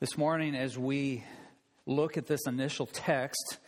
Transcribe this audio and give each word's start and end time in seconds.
This 0.00 0.16
morning, 0.16 0.54
as 0.54 0.78
we 0.78 1.24
look 1.84 2.16
at 2.16 2.28
this 2.28 2.46
initial 2.46 2.86
text, 2.86 3.58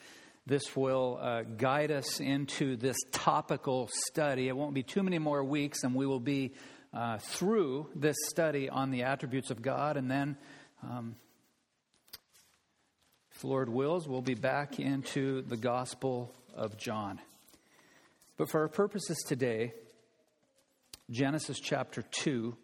this 0.46 0.76
will 0.76 1.18
uh, 1.20 1.42
guide 1.42 1.90
us 1.90 2.20
into 2.20 2.76
this 2.76 2.96
topical 3.10 3.90
study. 4.06 4.46
It 4.46 4.56
won't 4.56 4.72
be 4.72 4.84
too 4.84 5.02
many 5.02 5.18
more 5.18 5.42
weeks, 5.42 5.82
and 5.82 5.92
we 5.92 6.06
will 6.06 6.20
be 6.20 6.52
uh, 6.94 7.18
through 7.18 7.88
this 7.96 8.14
study 8.28 8.70
on 8.70 8.92
the 8.92 9.02
attributes 9.02 9.50
of 9.50 9.60
God. 9.60 9.96
And 9.96 10.08
then, 10.08 10.36
um, 10.84 11.16
if 13.34 13.42
Lord 13.42 13.68
wills, 13.68 14.06
we'll 14.06 14.22
be 14.22 14.34
back 14.34 14.78
into 14.78 15.42
the 15.42 15.56
Gospel 15.56 16.32
of 16.54 16.78
John. 16.78 17.18
But 18.36 18.48
for 18.48 18.60
our 18.60 18.68
purposes 18.68 19.18
today, 19.26 19.72
Genesis 21.10 21.58
chapter 21.58 22.02
2, 22.02 22.56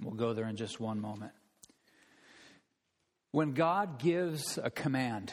we'll 0.00 0.14
go 0.14 0.32
there 0.32 0.46
in 0.46 0.54
just 0.54 0.78
one 0.78 1.00
moment. 1.00 1.32
When 3.32 3.52
God 3.52 3.98
gives 3.98 4.58
a 4.58 4.70
command, 4.70 5.32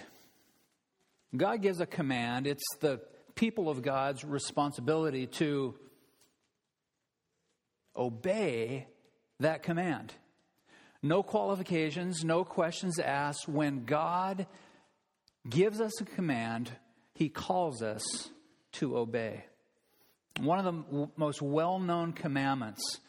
God 1.36 1.62
gives 1.62 1.80
a 1.80 1.86
command, 1.86 2.46
it's 2.46 2.64
the 2.80 3.02
people 3.36 3.70
of 3.70 3.82
God's 3.82 4.24
responsibility 4.24 5.28
to 5.28 5.76
obey 7.96 8.88
that 9.40 9.64
command. 9.64 10.14
No 11.02 11.24
qualifications, 11.24 12.24
no 12.24 12.44
questions 12.44 13.00
asked. 13.00 13.48
When 13.48 13.86
God 13.86 14.48
gives 15.48 15.82
us 15.82 16.00
a 16.02 16.06
command, 16.06 16.72
He 17.14 17.30
calls 17.30 17.82
us 17.82 18.04
to 18.74 18.98
obey. 18.98 19.46
One 20.40 20.60
of 20.60 20.66
the 20.66 21.10
most 21.16 21.42
well 21.42 21.80
known 21.80 22.14
commandments 22.14 23.00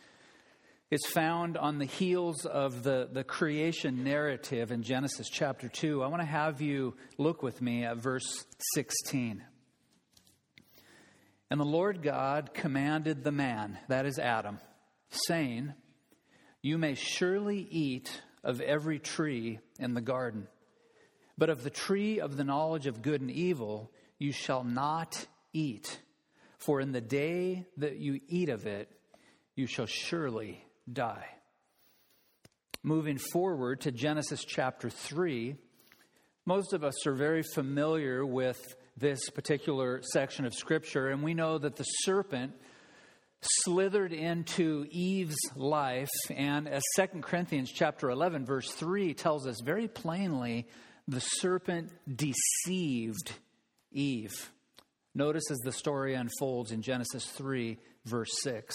is 0.90 1.04
found 1.04 1.58
on 1.58 1.78
the 1.78 1.84
heels 1.84 2.46
of 2.46 2.82
the, 2.82 3.08
the 3.12 3.22
creation 3.22 4.04
narrative 4.04 4.72
in 4.72 4.82
Genesis 4.82 5.28
chapter 5.28 5.68
2. 5.68 6.02
I 6.02 6.06
want 6.06 6.22
to 6.22 6.26
have 6.26 6.62
you 6.62 6.94
look 7.18 7.42
with 7.42 7.60
me 7.60 7.84
at 7.84 7.98
verse 7.98 8.46
16. 8.74 9.44
And 11.50 11.60
the 11.60 11.64
Lord 11.64 12.02
God 12.02 12.54
commanded 12.54 13.22
the 13.22 13.32
man, 13.32 13.78
that 13.88 14.06
is 14.06 14.18
Adam, 14.18 14.60
saying, 15.10 15.74
You 16.62 16.78
may 16.78 16.94
surely 16.94 17.66
eat 17.70 18.22
of 18.42 18.62
every 18.62 18.98
tree 18.98 19.58
in 19.78 19.92
the 19.92 20.00
garden, 20.00 20.48
but 21.36 21.50
of 21.50 21.64
the 21.64 21.70
tree 21.70 22.18
of 22.18 22.38
the 22.38 22.44
knowledge 22.44 22.86
of 22.86 23.02
good 23.02 23.20
and 23.20 23.30
evil 23.30 23.92
you 24.18 24.32
shall 24.32 24.64
not 24.64 25.26
eat, 25.52 26.00
for 26.56 26.80
in 26.80 26.92
the 26.92 27.00
day 27.02 27.66
that 27.76 27.98
you 27.98 28.20
eat 28.26 28.48
of 28.48 28.66
it, 28.66 28.90
you 29.54 29.66
shall 29.66 29.86
surely 29.86 30.64
die. 30.92 31.26
Moving 32.82 33.18
forward 33.18 33.80
to 33.82 33.92
Genesis 33.92 34.44
chapter 34.44 34.88
3, 34.88 35.56
most 36.46 36.72
of 36.72 36.84
us 36.84 37.06
are 37.06 37.14
very 37.14 37.42
familiar 37.42 38.24
with 38.24 38.58
this 38.96 39.30
particular 39.30 40.00
section 40.02 40.44
of 40.44 40.54
Scripture, 40.54 41.08
and 41.08 41.22
we 41.22 41.34
know 41.34 41.58
that 41.58 41.76
the 41.76 41.84
serpent 41.84 42.54
slithered 43.40 44.12
into 44.12 44.86
Eve's 44.90 45.38
life, 45.54 46.08
and 46.30 46.66
as 46.66 46.82
2 46.96 47.20
Corinthians 47.20 47.70
chapter 47.72 48.10
11, 48.10 48.46
verse 48.46 48.70
3 48.72 49.14
tells 49.14 49.46
us 49.46 49.60
very 49.64 49.88
plainly, 49.88 50.66
the 51.06 51.20
serpent 51.20 51.92
deceived 52.12 53.32
Eve. 53.92 54.52
Notice 55.14 55.50
as 55.50 55.58
the 55.58 55.72
story 55.72 56.14
unfolds 56.14 56.72
in 56.72 56.82
Genesis 56.82 57.26
3, 57.26 57.78
verse 58.04 58.30
6. 58.42 58.74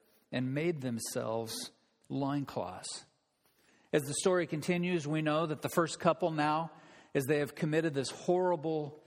and 0.31 0.53
made 0.53 0.81
themselves 0.81 1.71
loincloths. 2.09 3.05
As 3.93 4.03
the 4.03 4.13
story 4.13 4.47
continues, 4.47 5.07
we 5.07 5.21
know 5.21 5.45
that 5.45 5.61
the 5.61 5.69
first 5.69 5.99
couple 5.99 6.31
now, 6.31 6.71
as 7.13 7.25
they 7.25 7.39
have 7.39 7.55
committed 7.55 7.93
this 7.93 8.09
horrible, 8.09 8.97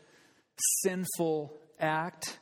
sinful 0.82 1.56
act, 1.80 2.38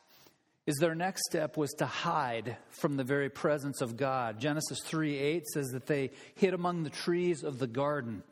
is 0.66 0.76
their 0.76 0.94
next 0.94 1.22
step 1.28 1.56
was 1.56 1.70
to 1.78 1.86
hide 1.86 2.56
from 2.70 2.96
the 2.96 3.04
very 3.04 3.28
presence 3.28 3.80
of 3.80 3.96
God. 3.96 4.38
Genesis 4.38 4.80
3 4.84 5.18
8 5.18 5.46
says 5.48 5.68
that 5.72 5.86
they 5.86 6.10
hid 6.34 6.54
among 6.54 6.82
the 6.82 6.90
trees 6.90 7.42
of 7.42 7.58
the 7.58 7.66
garden. 7.66 8.22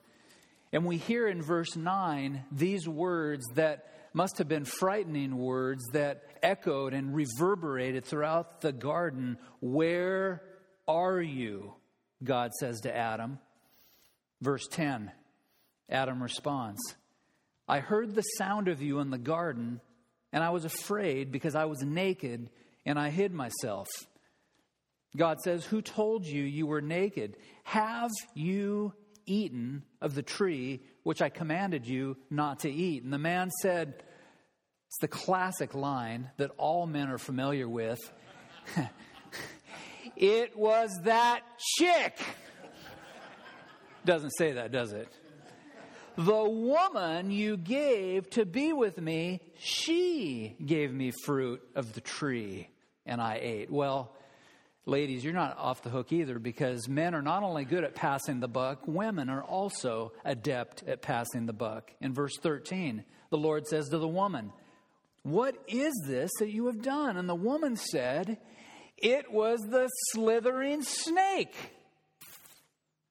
And 0.72 0.84
we 0.84 0.96
hear 0.96 1.26
in 1.26 1.42
verse 1.42 1.74
9 1.76 2.44
these 2.52 2.88
words 2.88 3.44
that 3.54 3.86
must 4.12 4.38
have 4.38 4.48
been 4.48 4.64
frightening 4.64 5.36
words 5.36 5.84
that 5.92 6.22
echoed 6.42 6.94
and 6.94 7.14
reverberated 7.14 8.04
throughout 8.04 8.60
the 8.60 8.72
garden. 8.72 9.38
Where 9.60 10.42
are 10.88 11.20
you? 11.20 11.74
God 12.22 12.52
says 12.58 12.80
to 12.82 12.96
Adam. 12.96 13.38
Verse 14.40 14.66
10 14.68 15.12
Adam 15.88 16.22
responds, 16.22 16.80
I 17.68 17.80
heard 17.80 18.14
the 18.14 18.22
sound 18.22 18.68
of 18.68 18.82
you 18.82 19.00
in 19.00 19.10
the 19.10 19.18
garden, 19.18 19.80
and 20.32 20.42
I 20.42 20.50
was 20.50 20.64
afraid 20.64 21.30
because 21.32 21.54
I 21.54 21.64
was 21.64 21.82
naked 21.82 22.50
and 22.86 22.98
I 22.98 23.10
hid 23.10 23.32
myself. 23.32 23.88
God 25.16 25.38
says, 25.40 25.64
Who 25.64 25.82
told 25.82 26.26
you 26.26 26.42
you 26.42 26.66
were 26.66 26.80
naked? 26.80 27.36
Have 27.64 28.10
you 28.34 28.94
eaten 29.26 29.84
of 30.00 30.14
the 30.14 30.22
tree 30.22 30.82
which 31.02 31.22
I 31.22 31.28
commanded 31.28 31.86
you 31.86 32.16
not 32.30 32.60
to 32.60 32.70
eat. 32.70 33.02
And 33.02 33.12
the 33.12 33.18
man 33.18 33.50
said, 33.62 34.02
It's 34.88 34.98
the 35.00 35.08
classic 35.08 35.74
line 35.74 36.30
that 36.36 36.50
all 36.56 36.86
men 36.86 37.08
are 37.08 37.18
familiar 37.18 37.68
with. 37.68 37.98
it 40.16 40.56
was 40.56 40.90
that 41.04 41.40
chick. 41.58 42.18
Doesn't 44.04 44.30
say 44.30 44.52
that, 44.52 44.72
does 44.72 44.92
it? 44.92 45.08
The 46.16 46.44
woman 46.44 47.30
you 47.30 47.56
gave 47.56 48.28
to 48.30 48.44
be 48.44 48.72
with 48.72 48.98
me, 48.98 49.40
she 49.58 50.56
gave 50.64 50.92
me 50.92 51.12
fruit 51.24 51.62
of 51.74 51.92
the 51.94 52.00
tree, 52.00 52.68
and 53.06 53.20
I 53.20 53.38
ate. 53.40 53.70
Well, 53.70 54.14
ladies, 54.86 55.24
you're 55.24 55.32
not 55.32 55.58
off 55.58 55.82
the 55.82 55.90
hook 55.90 56.12
either 56.12 56.38
because 56.38 56.88
men 56.88 57.14
are 57.14 57.22
not 57.22 57.42
only 57.42 57.64
good 57.64 57.84
at 57.84 57.94
passing 57.94 58.40
the 58.40 58.48
buck, 58.48 58.86
women 58.86 59.28
are 59.28 59.42
also 59.42 60.12
adept 60.24 60.82
at 60.84 61.02
passing 61.02 61.46
the 61.46 61.52
buck. 61.52 61.92
In 62.00 62.12
verse 62.12 62.36
13, 62.42 63.04
the 63.30 63.38
Lord 63.38 63.66
says 63.66 63.88
to 63.88 63.98
the 63.98 64.08
woman, 64.08 64.52
What 65.22 65.56
is 65.68 65.92
this 66.06 66.30
that 66.38 66.50
you 66.50 66.66
have 66.66 66.82
done? 66.82 67.16
And 67.16 67.28
the 67.28 67.34
woman 67.34 67.76
said, 67.76 68.38
It 68.96 69.30
was 69.30 69.60
the 69.60 69.88
slithering 70.10 70.82
snake. 70.82 71.54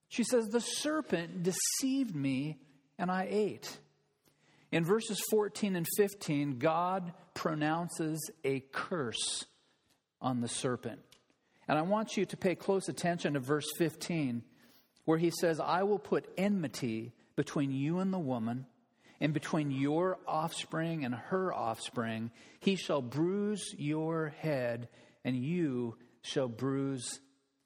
She 0.10 0.24
says, 0.24 0.48
The 0.48 0.62
serpent 0.62 1.44
deceived 1.44 2.16
me 2.16 2.58
and 2.98 3.10
I 3.10 3.28
ate. 3.30 3.78
In 4.72 4.86
verses 4.86 5.22
14 5.32 5.76
and 5.76 5.88
15, 5.98 6.60
God 6.60 7.14
pronounces 7.34 8.20
a 8.44 8.60
curse 8.72 9.46
on 10.22 10.42
the 10.42 10.48
serpent. 10.48 11.00
And 11.70 11.78
I 11.78 11.84
want 11.84 12.18
you 12.18 12.26
to 12.26 12.36
pay 12.36 12.56
close 12.56 12.90
attention 12.90 13.36
to 13.36 13.40
verse 13.40 13.68
15, 13.78 14.42
where 15.06 15.20
he 15.20 15.30
says, 15.30 15.60
I 15.60 15.84
will 15.84 16.00
put 16.00 16.28
enmity 16.36 17.14
between 17.36 17.72
you 17.72 18.00
and 18.00 18.12
the 18.12 18.18
woman, 18.20 18.66
and 19.22 19.34
between 19.34 19.70
your 19.70 20.18
offspring 20.28 21.06
and 21.06 21.14
her 21.14 21.54
offspring. 21.54 22.32
He 22.60 22.76
shall 22.76 23.04
bruise 23.04 23.76
your 23.78 24.30
head, 24.40 24.90
and 25.24 25.36
you 25.38 25.96
shall 26.24 26.48
bruise 26.48 27.20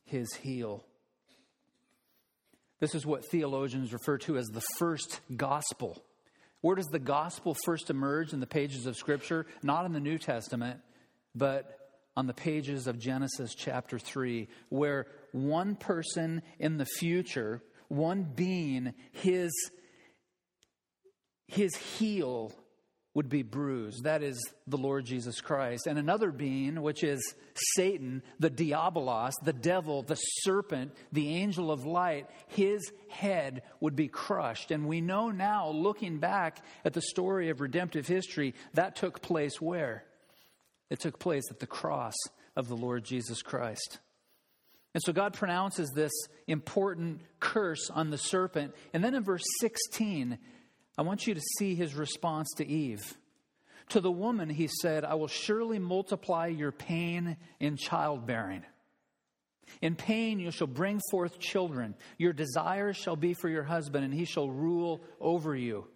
his 0.04 0.34
heel. 0.34 0.86
This 2.82 2.96
is 2.96 3.06
what 3.06 3.24
theologians 3.32 3.94
refer 3.94 4.18
to 4.20 4.38
as 4.38 4.48
the 4.48 4.64
first 4.78 5.22
gospel. 5.34 6.04
Where 6.60 6.76
does 6.76 6.88
the 6.88 7.00
gospel 7.00 7.56
first 7.64 7.90
emerge 7.90 8.34
in 8.34 8.42
the 8.42 8.48
pages 8.48 8.86
of 8.86 8.98
Scripture? 8.98 9.46
Not 9.62 9.86
in 9.86 9.94
the 9.94 10.02
New 10.02 10.18
Testament, 10.18 10.82
but 11.34 11.83
on 12.16 12.28
the 12.28 12.34
pages 12.34 12.88
of 12.88 13.00
Genesis 13.00 13.56
chapter 13.56 13.98
3, 13.98 14.48
where 14.70 15.08
one 15.32 15.76
person 15.76 16.42
in 16.60 16.78
the 16.78 16.86
future, 16.86 17.62
one 17.88 18.24
being, 18.24 18.94
his, 19.12 19.52
his 21.48 21.76
heel 21.76 22.54
would 23.16 23.30
be 23.30 23.44
bruised. 23.44 24.04
That 24.04 24.24
is 24.24 24.42
the 24.66 24.78
Lord 24.78 25.06
Jesus 25.06 25.40
Christ. 25.40 25.86
And 25.86 26.00
another 26.00 26.32
being, 26.32 26.82
which 26.82 27.04
is 27.04 27.36
Satan, 27.76 28.24
the 28.40 28.50
diabolos, 28.50 29.34
the 29.44 29.54
devil, 29.54 30.02
the 30.02 30.16
serpent, 30.16 30.94
the 31.12 31.36
angel 31.36 31.72
of 31.72 31.86
light, 31.86 32.28
his 32.48 32.92
head 33.10 33.62
would 33.80 33.96
be 33.96 34.08
crushed. 34.08 34.72
And 34.72 34.88
we 34.88 35.02
know 35.02 35.30
now, 35.30 35.70
looking 35.70 36.18
back 36.18 36.64
at 36.84 36.94
the 36.94 37.02
story 37.02 37.50
of 37.50 37.62
redemptive 37.62 38.08
history, 38.08 38.56
that 38.74 38.96
took 38.96 39.22
place 39.22 39.62
where? 39.62 40.06
It 40.94 41.00
took 41.00 41.18
place 41.18 41.46
at 41.50 41.60
the 41.60 41.66
cross 41.66 42.14
of 42.56 42.68
the 42.68 42.76
Lord 42.76 43.04
Jesus 43.04 43.42
Christ. 43.42 43.98
And 44.94 45.02
so 45.04 45.12
God 45.12 45.34
pronounces 45.34 45.90
this 45.90 46.12
important 46.46 47.22
curse 47.40 47.90
on 47.90 48.12
the 48.12 48.18
serpent. 48.20 48.76
And 48.94 49.04
then 49.04 49.16
in 49.16 49.24
verse 49.24 49.42
16, 49.60 50.38
I 50.96 51.02
want 51.02 51.26
you 51.26 51.34
to 51.34 51.42
see 51.58 51.74
his 51.74 51.96
response 51.96 52.48
to 52.58 52.68
Eve. 52.68 53.18
To 53.90 54.02
the 54.02 54.12
woman, 54.12 54.50
he 54.50 54.70
said, 54.84 55.04
I 55.04 55.16
will 55.16 55.28
surely 55.28 55.80
multiply 55.80 56.46
your 56.46 56.72
pain 56.72 57.38
in 57.60 57.76
childbearing. 57.76 58.62
In 59.82 59.96
pain, 59.96 60.40
you 60.40 60.52
shall 60.52 60.68
bring 60.68 61.02
forth 61.10 61.40
children. 61.40 61.96
Your 62.20 62.34
desires 62.34 62.98
shall 62.98 63.16
be 63.16 63.34
for 63.34 63.50
your 63.50 63.64
husband, 63.64 64.06
and 64.06 64.14
he 64.14 64.26
shall 64.26 64.48
rule 64.48 65.04
over 65.20 65.56
you. 65.56 65.88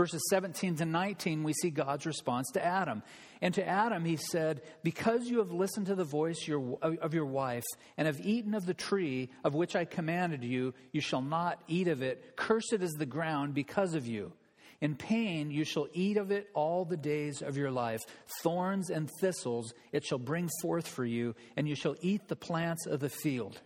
Verses 0.00 0.22
17 0.30 0.76
to 0.76 0.86
19, 0.86 1.42
we 1.42 1.52
see 1.52 1.68
God's 1.68 2.06
response 2.06 2.50
to 2.54 2.64
Adam. 2.64 3.02
And 3.42 3.52
to 3.52 3.68
Adam, 3.68 4.02
he 4.02 4.16
said, 4.16 4.62
Because 4.82 5.26
you 5.26 5.40
have 5.40 5.52
listened 5.52 5.88
to 5.88 5.94
the 5.94 6.04
voice 6.04 6.48
of 6.48 7.12
your 7.12 7.26
wife 7.26 7.66
and 7.98 8.06
have 8.06 8.18
eaten 8.18 8.54
of 8.54 8.64
the 8.64 8.72
tree 8.72 9.28
of 9.44 9.52
which 9.52 9.76
I 9.76 9.84
commanded 9.84 10.42
you, 10.42 10.72
you 10.92 11.02
shall 11.02 11.20
not 11.20 11.60
eat 11.68 11.86
of 11.86 12.00
it. 12.00 12.34
Cursed 12.34 12.78
is 12.80 12.92
the 12.92 13.04
ground 13.04 13.52
because 13.52 13.92
of 13.92 14.06
you. 14.06 14.32
In 14.80 14.96
pain 14.96 15.50
you 15.50 15.66
shall 15.66 15.86
eat 15.92 16.16
of 16.16 16.30
it 16.30 16.48
all 16.54 16.86
the 16.86 16.96
days 16.96 17.42
of 17.42 17.58
your 17.58 17.70
life. 17.70 18.00
Thorns 18.42 18.88
and 18.88 19.10
thistles 19.20 19.74
it 19.92 20.06
shall 20.06 20.18
bring 20.18 20.48
forth 20.62 20.88
for 20.88 21.04
you, 21.04 21.34
and 21.58 21.68
you 21.68 21.74
shall 21.74 21.96
eat 22.00 22.26
the 22.26 22.36
plants 22.36 22.86
of 22.86 23.00
the 23.00 23.10
field. 23.10 23.60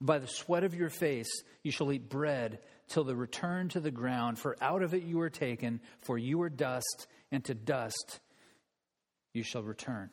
By 0.00 0.18
the 0.18 0.26
sweat 0.26 0.64
of 0.64 0.74
your 0.74 0.90
face 0.90 1.30
you 1.62 1.70
shall 1.70 1.92
eat 1.92 2.08
bread 2.08 2.58
till 2.88 3.04
the 3.04 3.16
return 3.16 3.68
to 3.70 3.80
the 3.80 3.90
ground, 3.90 4.38
for 4.38 4.56
out 4.60 4.82
of 4.82 4.94
it 4.94 5.02
you 5.02 5.20
are 5.20 5.30
taken, 5.30 5.80
for 6.00 6.16
you 6.18 6.40
are 6.42 6.50
dust, 6.50 7.06
and 7.30 7.44
to 7.44 7.54
dust 7.54 8.20
you 9.32 9.42
shall 9.42 9.62
return. 9.62 10.10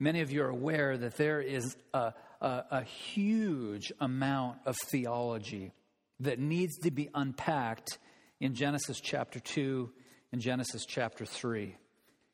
Many 0.00 0.20
of 0.20 0.30
you 0.30 0.42
are 0.42 0.48
aware 0.48 0.96
that 0.96 1.16
there 1.16 1.40
is 1.40 1.76
a, 1.92 2.12
a, 2.40 2.64
a 2.70 2.82
huge 2.84 3.92
amount 4.00 4.58
of 4.64 4.76
theology 4.90 5.72
that 6.20 6.38
needs 6.38 6.78
to 6.78 6.90
be 6.90 7.08
unpacked 7.14 7.98
in 8.40 8.54
Genesis 8.54 9.00
chapter 9.00 9.40
2 9.40 9.90
and 10.32 10.40
Genesis 10.40 10.84
chapter 10.86 11.24
3. 11.24 11.76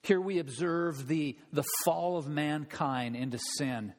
Here 0.02 0.20
we 0.20 0.38
observe 0.38 1.08
the, 1.08 1.38
the 1.52 1.64
fall 1.84 2.18
of 2.18 2.28
mankind 2.28 3.16
into 3.16 3.38
sin. 3.56 3.94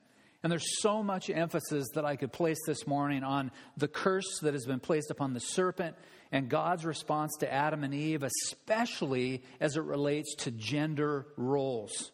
And 0.45 0.51
there's 0.51 0.79
so 0.79 1.01
much 1.01 1.31
emphasis 1.31 1.87
that 1.95 2.05
I 2.05 2.17
could 2.17 2.31
place 2.31 2.59
this 2.67 2.85
morning 2.85 3.23
on 3.23 3.49
the 3.77 3.87
curse 3.87 4.41
that 4.43 4.53
has 4.53 4.67
been 4.67 4.79
placed 4.79 5.09
upon 5.09 5.33
the 5.33 5.39
serpent 5.39 5.95
and 6.31 6.49
God's 6.49 6.85
response 6.85 7.35
to 7.39 7.51
Adam 7.51 7.83
and 7.83 7.95
Eve, 7.95 8.21
especially 8.21 9.41
as 9.59 9.75
it 9.75 9.81
relates 9.81 10.35
to 10.41 10.51
gender 10.51 11.25
roles. 11.35 12.11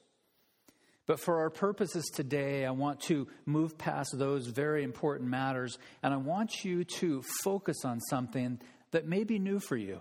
But 1.08 1.20
for 1.20 1.40
our 1.40 1.50
purposes 1.50 2.06
today, 2.06 2.66
I 2.66 2.72
want 2.72 3.02
to 3.02 3.28
move 3.46 3.78
past 3.78 4.16
those 4.18 4.48
very 4.48 4.86
important 4.86 5.30
matters, 5.30 5.78
and 6.02 6.14
I 6.14 6.18
want 6.18 6.64
you 6.64 6.86
to 6.86 7.24
focus 7.44 7.84
on 7.84 8.00
something 8.00 8.62
that 8.92 9.06
may 9.06 9.26
be 9.26 9.40
new 9.40 9.60
for 9.60 9.76
you. 9.76 10.00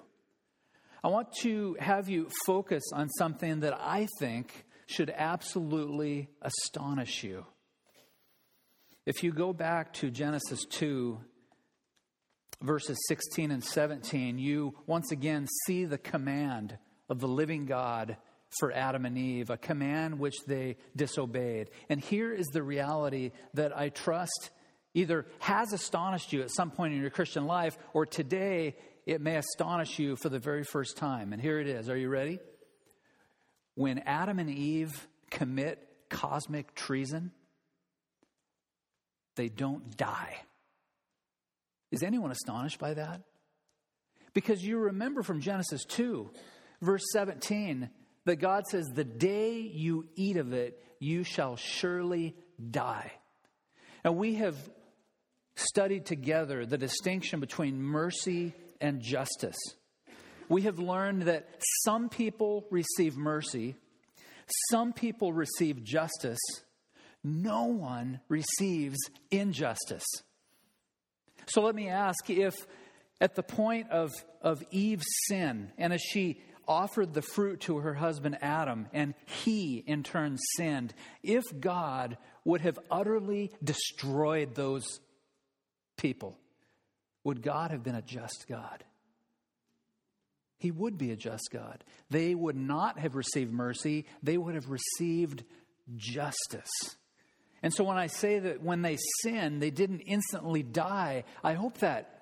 I 1.03 1.09
want 1.09 1.32
to 1.41 1.77
have 1.81 2.09
you 2.09 2.29
focus 2.47 2.85
on 2.94 3.09
something 3.09 3.59
that 3.59 3.77
I 3.77 4.06
think 4.21 4.67
should 4.87 5.11
absolutely 5.11 6.29
astonish 6.43 7.25
you. 7.25 7.44
If 9.06 9.25
you 9.25 9.32
go 9.32 9.52
back 9.52 9.94
to 9.94 10.11
Genesis 10.11 10.64
2, 10.67 11.19
verses 12.61 12.99
16 13.08 13.50
and 13.50 13.64
17, 13.64 14.38
you 14.38 14.75
once 14.87 15.11
again 15.11 15.49
see 15.67 15.87
the 15.87 15.97
command 15.97 16.76
of 17.08 17.19
the 17.19 17.26
living 17.26 17.64
God 17.64 18.19
for 18.58 18.73
Adam 18.73 19.06
and 19.06 19.17
Eve, 19.17 19.49
a 19.49 19.56
command 19.56 20.19
which 20.19 20.37
they 20.47 20.76
disobeyed. 20.94 21.70
And 21.88 21.99
here 22.00 22.32
is 22.32 22.47
the 22.49 22.62
reality 22.62 23.31
that 23.55 23.76
I 23.76 23.88
trust 23.88 24.50
either 24.93 25.26
has 25.38 25.73
astonished 25.73 26.32
you 26.32 26.43
at 26.43 26.50
some 26.50 26.70
point 26.70 26.93
in 26.93 27.00
your 27.00 27.11
Christian 27.11 27.46
life, 27.46 27.79
or 27.94 28.05
today 28.05 28.76
it 29.06 29.23
may 29.23 29.37
astonish 29.37 29.99
you 29.99 30.17
for 30.17 30.29
the 30.29 30.38
very 30.38 30.64
first 30.64 30.99
time. 30.99 31.32
And 31.32 31.41
here 31.41 31.58
it 31.58 31.69
is. 31.69 31.88
Are 31.88 31.96
you 31.96 32.11
ready? 32.11 32.38
When 33.76 34.00
Adam 34.00 34.38
and 34.38 34.50
Eve 34.50 35.08
commit 35.31 35.88
cosmic 36.11 36.75
treason, 36.75 37.31
they 39.37 39.49
don't 39.49 39.97
die. 39.97 40.37
Is 41.91 42.03
anyone 42.03 42.31
astonished 42.31 42.79
by 42.79 42.94
that? 42.94 43.23
Because 44.32 44.65
you 44.65 44.79
remember 44.79 45.23
from 45.23 45.41
Genesis 45.41 45.85
2, 45.85 46.31
verse 46.81 47.03
17, 47.12 47.91
that 48.27 48.37
God 48.37 48.67
says, 48.69 48.87
The 48.87 49.05
day 49.05 49.59
you 49.61 50.06
eat 50.15 50.37
of 50.37 50.53
it, 50.53 50.82
you 51.00 51.25
shall 51.25 51.56
surely 51.56 52.37
die. 52.71 53.12
And 54.05 54.17
we 54.17 54.37
have 54.37 54.56
studied 55.56 56.06
together 56.06 56.65
the 56.65 56.79
distinction 56.79 57.41
between 57.41 57.82
mercy 57.82 58.55
and 58.81 59.00
justice. 59.00 59.59
We 60.49 60.62
have 60.62 60.79
learned 60.79 61.23
that 61.23 61.49
some 61.85 62.09
people 62.09 62.67
receive 62.71 63.17
mercy, 63.17 63.77
some 64.71 64.93
people 64.93 65.32
receive 65.32 65.82
justice, 65.85 66.41
no 67.22 67.64
one 67.64 68.20
receives 68.28 68.99
injustice. 69.31 70.06
So 71.46 71.62
let 71.62 71.75
me 71.75 71.88
ask 71.88 72.31
if 72.31 72.55
at 73.20 73.34
the 73.34 73.43
point 73.43 73.90
of, 73.90 74.11
of 74.40 74.62
Eve's 74.70 75.06
sin, 75.26 75.72
and 75.76 75.93
as 75.93 76.00
she 76.00 76.40
offered 76.67 77.12
the 77.12 77.22
fruit 77.22 77.61
to 77.61 77.78
her 77.78 77.94
husband 77.94 78.38
Adam, 78.40 78.87
and 78.93 79.14
he 79.26 79.82
in 79.87 80.02
turn 80.02 80.38
sinned, 80.56 80.94
if 81.22 81.44
God 81.58 82.17
would 82.44 82.61
have 82.61 82.78
utterly 82.90 83.52
destroyed 83.62 84.55
those 84.55 85.00
people, 85.96 86.38
would 87.25 87.43
God 87.43 87.72
have 87.72 87.82
been 87.82 87.96
a 87.96 88.02
just 88.02 88.46
God? 88.49 88.84
He 90.58 90.70
would 90.70 90.96
be 90.96 91.11
a 91.11 91.17
just 91.17 91.49
God. 91.52 91.82
They 92.11 92.34
would 92.34 92.56
not 92.56 92.99
have 92.99 93.17
received 93.17 93.52
mercy, 93.52 94.06
they 94.22 94.38
would 94.38 94.55
have 94.55 94.70
received 94.70 95.43
justice. 95.96 96.70
And 97.62 97.72
so 97.74 97.84
when 97.84 97.98
I 97.98 98.06
say 98.06 98.38
that 98.38 98.62
when 98.62 98.82
they 98.82 98.96
sinned, 99.22 99.60
they 99.60 99.70
didn't 99.70 100.00
instantly 100.00 100.62
die, 100.62 101.24
I 101.44 101.54
hope 101.54 101.78
that 101.78 102.20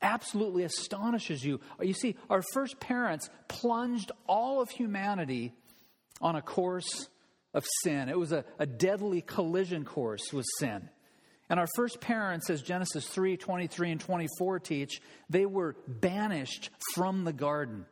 absolutely 0.00 0.64
astonishes 0.64 1.44
you. 1.44 1.60
You 1.80 1.92
see, 1.92 2.16
our 2.30 2.42
first 2.54 2.80
parents 2.80 3.28
plunged 3.48 4.12
all 4.26 4.60
of 4.60 4.70
humanity 4.70 5.52
on 6.20 6.36
a 6.36 6.42
course 6.42 7.08
of 7.54 7.66
sin. 7.82 8.08
It 8.08 8.18
was 8.18 8.32
a, 8.32 8.44
a 8.58 8.66
deadly 8.66 9.20
collision 9.20 9.84
course 9.84 10.32
with 10.32 10.46
sin. 10.58 10.88
And 11.50 11.58
our 11.58 11.66
first 11.76 12.00
parents, 12.00 12.50
as 12.50 12.62
Genesis 12.62 13.06
3 13.06 13.36
23 13.36 13.92
and 13.92 14.00
24 14.00 14.60
teach, 14.60 15.00
they 15.30 15.46
were 15.46 15.76
banished 15.86 16.70
from 16.94 17.24
the 17.24 17.32
garden. 17.32 17.86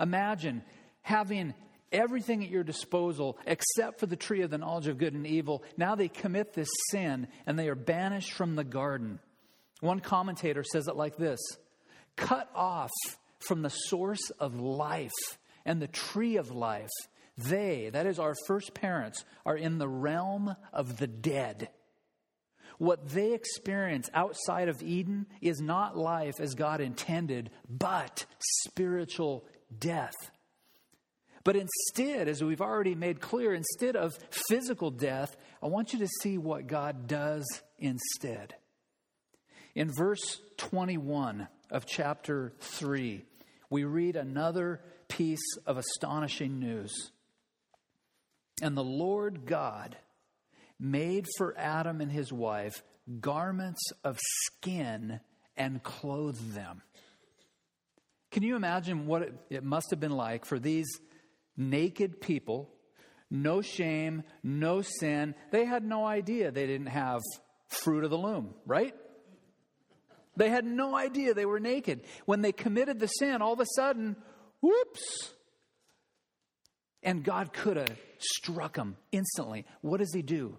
Imagine 0.00 0.62
having 1.02 1.54
everything 1.92 2.42
at 2.42 2.50
your 2.50 2.64
disposal 2.64 3.38
except 3.46 4.00
for 4.00 4.06
the 4.06 4.16
tree 4.16 4.42
of 4.42 4.50
the 4.50 4.58
knowledge 4.58 4.88
of 4.88 4.98
good 4.98 5.14
and 5.14 5.26
evil. 5.26 5.62
Now 5.76 5.94
they 5.94 6.08
commit 6.08 6.54
this 6.54 6.70
sin 6.90 7.28
and 7.46 7.58
they 7.58 7.68
are 7.68 7.74
banished 7.74 8.32
from 8.32 8.56
the 8.56 8.64
garden. 8.64 9.20
One 9.80 10.00
commentator 10.00 10.64
says 10.64 10.88
it 10.88 10.96
like 10.96 11.16
this 11.16 11.40
cut 12.16 12.48
off 12.54 12.90
from 13.38 13.62
the 13.62 13.70
source 13.70 14.30
of 14.38 14.60
life 14.60 15.10
and 15.64 15.80
the 15.80 15.88
tree 15.88 16.36
of 16.36 16.50
life. 16.50 16.90
They, 17.36 17.90
that 17.92 18.06
is 18.06 18.18
our 18.18 18.34
first 18.46 18.74
parents, 18.74 19.24
are 19.46 19.56
in 19.56 19.78
the 19.78 19.88
realm 19.88 20.54
of 20.72 20.98
the 20.98 21.06
dead. 21.06 21.70
What 22.78 23.08
they 23.10 23.32
experience 23.32 24.10
outside 24.12 24.68
of 24.68 24.82
Eden 24.82 25.26
is 25.40 25.60
not 25.60 25.96
life 25.96 26.40
as 26.40 26.54
God 26.54 26.80
intended, 26.80 27.50
but 27.68 28.26
spiritual 28.64 29.44
death. 29.78 30.14
But 31.44 31.56
instead, 31.56 32.28
as 32.28 32.42
we've 32.42 32.60
already 32.60 32.94
made 32.94 33.20
clear, 33.20 33.52
instead 33.52 33.96
of 33.96 34.12
physical 34.48 34.90
death, 34.90 35.36
I 35.62 35.66
want 35.66 35.92
you 35.92 35.98
to 36.00 36.08
see 36.20 36.38
what 36.38 36.66
God 36.66 37.06
does 37.06 37.44
instead. 37.78 38.54
In 39.74 39.90
verse 39.96 40.40
21 40.58 41.48
of 41.70 41.86
chapter 41.86 42.52
3, 42.60 43.24
we 43.70 43.84
read 43.84 44.16
another 44.16 44.82
piece 45.08 45.56
of 45.66 45.78
astonishing 45.78 46.60
news. 46.60 46.92
And 48.62 48.76
the 48.76 48.84
Lord 48.84 49.46
God 49.46 49.96
made 50.78 51.26
for 51.38 51.56
Adam 51.58 52.00
and 52.00 52.12
his 52.12 52.32
wife 52.32 52.82
garments 53.20 53.82
of 54.04 54.18
skin 54.44 55.20
and 55.56 55.82
clothed 55.82 56.54
them. 56.54 56.82
Can 58.30 58.42
you 58.42 58.56
imagine 58.56 59.06
what 59.06 59.22
it, 59.22 59.34
it 59.50 59.64
must 59.64 59.90
have 59.90 60.00
been 60.00 60.16
like 60.16 60.44
for 60.44 60.58
these 60.58 60.88
naked 61.56 62.20
people? 62.20 62.68
No 63.30 63.62
shame, 63.62 64.24
no 64.42 64.82
sin. 64.82 65.34
They 65.50 65.64
had 65.64 65.84
no 65.84 66.04
idea 66.04 66.50
they 66.50 66.66
didn't 66.66 66.88
have 66.88 67.20
fruit 67.68 68.04
of 68.04 68.10
the 68.10 68.18
loom, 68.18 68.54
right? 68.66 68.94
They 70.36 70.48
had 70.48 70.64
no 70.64 70.94
idea 70.94 71.34
they 71.34 71.46
were 71.46 71.60
naked. 71.60 72.02
When 72.24 72.42
they 72.42 72.52
committed 72.52 73.00
the 73.00 73.06
sin, 73.06 73.42
all 73.42 73.52
of 73.52 73.60
a 73.60 73.66
sudden, 73.74 74.16
whoops. 74.60 75.32
And 77.02 77.24
God 77.24 77.52
could 77.52 77.76
have 77.76 77.96
struck 78.18 78.74
them 78.74 78.96
instantly. 79.10 79.66
What 79.80 79.98
does 79.98 80.14
He 80.14 80.22
do? 80.22 80.58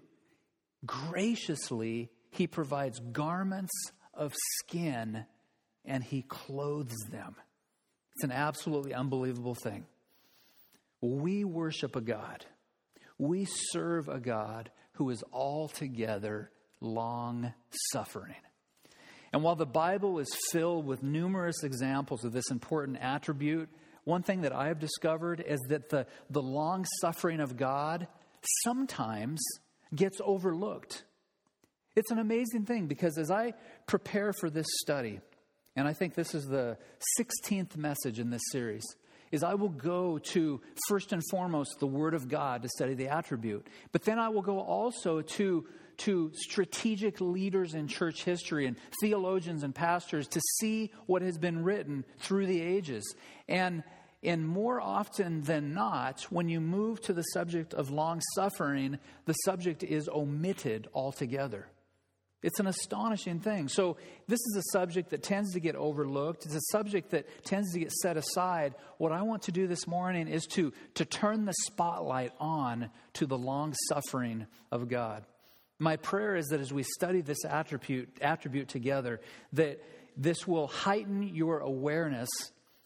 Graciously, 0.84 2.10
He 2.30 2.46
provides 2.46 3.00
garments 3.00 3.72
of 4.12 4.32
skin 4.58 5.24
and 5.84 6.04
He 6.04 6.22
clothes 6.22 6.94
them. 7.10 7.36
It's 8.14 8.24
an 8.24 8.32
absolutely 8.32 8.94
unbelievable 8.94 9.54
thing. 9.54 9.86
We 11.04 11.44
worship 11.44 11.96
a 11.96 12.00
God, 12.00 12.46
we 13.18 13.44
serve 13.44 14.08
a 14.08 14.18
God 14.18 14.70
who 14.94 15.10
is 15.10 15.22
altogether 15.34 16.50
long 16.80 17.52
suffering. 17.92 18.36
And 19.30 19.42
while 19.42 19.54
the 19.54 19.66
Bible 19.66 20.18
is 20.18 20.34
filled 20.50 20.86
with 20.86 21.02
numerous 21.02 21.62
examples 21.62 22.24
of 22.24 22.32
this 22.32 22.50
important 22.50 22.96
attribute, 23.02 23.68
one 24.04 24.22
thing 24.22 24.42
that 24.42 24.54
I 24.54 24.68
have 24.68 24.78
discovered 24.78 25.44
is 25.46 25.60
that 25.68 25.90
the, 25.90 26.06
the 26.30 26.40
long 26.40 26.86
suffering 27.02 27.40
of 27.40 27.58
God 27.58 28.06
sometimes 28.62 29.42
gets 29.94 30.18
overlooked. 30.24 31.04
It's 31.96 32.12
an 32.12 32.18
amazing 32.18 32.64
thing 32.64 32.86
because 32.86 33.18
as 33.18 33.30
I 33.30 33.52
prepare 33.86 34.32
for 34.40 34.48
this 34.48 34.66
study, 34.80 35.20
and 35.76 35.86
I 35.86 35.92
think 35.92 36.14
this 36.14 36.34
is 36.34 36.46
the 36.46 36.78
16th 37.20 37.76
message 37.76 38.18
in 38.18 38.30
this 38.30 38.42
series, 38.52 38.84
is 39.32 39.42
I 39.42 39.54
will 39.54 39.68
go 39.68 40.18
to 40.32 40.60
first 40.88 41.12
and 41.12 41.22
foremost 41.30 41.78
the 41.80 41.86
Word 41.86 42.14
of 42.14 42.28
God 42.28 42.62
to 42.62 42.68
study 42.68 42.94
the 42.94 43.08
attribute, 43.08 43.66
but 43.92 44.04
then 44.04 44.18
I 44.18 44.28
will 44.28 44.42
go 44.42 44.60
also 44.60 45.20
to 45.22 45.66
to 45.96 46.30
strategic 46.34 47.20
leaders 47.20 47.74
in 47.74 47.86
church 47.86 48.24
history 48.24 48.66
and 48.66 48.76
theologians 49.00 49.62
and 49.62 49.74
pastors 49.74 50.26
to 50.28 50.40
see 50.58 50.90
what 51.06 51.22
has 51.22 51.38
been 51.38 51.62
written 51.62 52.04
through 52.18 52.46
the 52.46 52.60
ages. 52.60 53.14
And, 53.48 53.82
and 54.22 54.46
more 54.46 54.80
often 54.80 55.42
than 55.42 55.74
not, 55.74 56.22
when 56.30 56.48
you 56.48 56.60
move 56.60 57.00
to 57.02 57.12
the 57.12 57.22
subject 57.22 57.74
of 57.74 57.90
long 57.90 58.20
suffering, 58.34 58.98
the 59.26 59.34
subject 59.44 59.82
is 59.82 60.08
omitted 60.08 60.88
altogether. 60.94 61.68
It's 62.44 62.60
an 62.60 62.66
astonishing 62.66 63.40
thing. 63.40 63.68
So, 63.68 63.96
this 64.28 64.38
is 64.38 64.56
a 64.58 64.62
subject 64.70 65.10
that 65.10 65.22
tends 65.22 65.54
to 65.54 65.60
get 65.60 65.76
overlooked. 65.76 66.44
It's 66.44 66.54
a 66.54 66.60
subject 66.72 67.10
that 67.12 67.26
tends 67.42 67.72
to 67.72 67.80
get 67.80 67.90
set 67.90 68.18
aside. 68.18 68.74
What 68.98 69.12
I 69.12 69.22
want 69.22 69.42
to 69.44 69.52
do 69.52 69.66
this 69.66 69.86
morning 69.86 70.28
is 70.28 70.44
to, 70.48 70.74
to 70.94 71.06
turn 71.06 71.46
the 71.46 71.54
spotlight 71.64 72.32
on 72.38 72.90
to 73.14 73.24
the 73.24 73.38
long 73.38 73.74
suffering 73.88 74.46
of 74.70 74.88
God. 74.88 75.24
My 75.78 75.96
prayer 75.96 76.36
is 76.36 76.46
that 76.48 76.60
as 76.60 76.70
we 76.70 76.82
study 76.82 77.22
this 77.22 77.46
attribute, 77.46 78.18
attribute 78.20 78.68
together, 78.68 79.22
that 79.54 79.82
this 80.14 80.46
will 80.46 80.66
heighten 80.66 81.22
your 81.22 81.60
awareness 81.60 82.28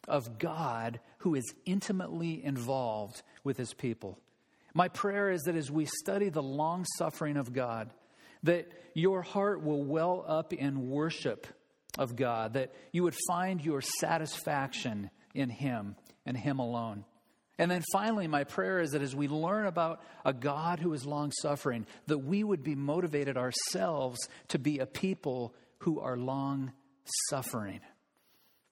of 0.07 0.39
God 0.39 1.01
who 1.19 1.35
is 1.35 1.53
intimately 1.67 2.45
involved 2.45 3.23
with 3.43 3.57
his 3.57 3.75
people. 3.75 4.21
My 4.73 4.87
prayer 4.87 5.31
is 5.31 5.43
that 5.43 5.57
as 5.57 5.69
we 5.69 5.87
study 5.87 6.29
the 6.29 6.43
long 6.43 6.87
suffering 6.97 7.37
of 7.37 7.53
God, 7.53 7.91
that 8.43 8.69
your 8.95 9.23
heart 9.23 9.63
will 9.63 9.85
well 9.85 10.25
up 10.27 10.53
in 10.53 10.91
worship 10.91 11.47
of 11.99 12.17
God, 12.17 12.55
that 12.55 12.73
you 12.93 13.03
would 13.03 13.17
find 13.29 13.65
your 13.65 13.81
satisfaction 13.81 15.11
in 15.35 15.51
him 15.51 15.97
and 16.27 16.37
him 16.37 16.59
alone. 16.59 17.05
And 17.59 17.71
then 17.71 17.83
finally, 17.93 18.29
my 18.29 18.45
prayer 18.45 18.79
is 18.81 18.91
that 18.93 19.03
as 19.03 19.17
we 19.17 19.27
learn 19.27 19.67
about 19.67 20.01
a 20.25 20.33
God 20.33 20.79
who 20.79 20.93
is 20.93 21.05
long 21.05 21.33
suffering, 21.43 21.87
that 22.07 22.19
we 22.19 22.45
would 22.45 22.63
be 22.63 22.77
motivated 22.77 23.37
ourselves 23.37 24.19
to 24.49 24.59
be 24.59 24.79
a 24.79 24.87
people 24.87 25.55
who 25.79 25.99
are 26.01 26.17
long 26.17 26.73
suffering. 27.31 27.81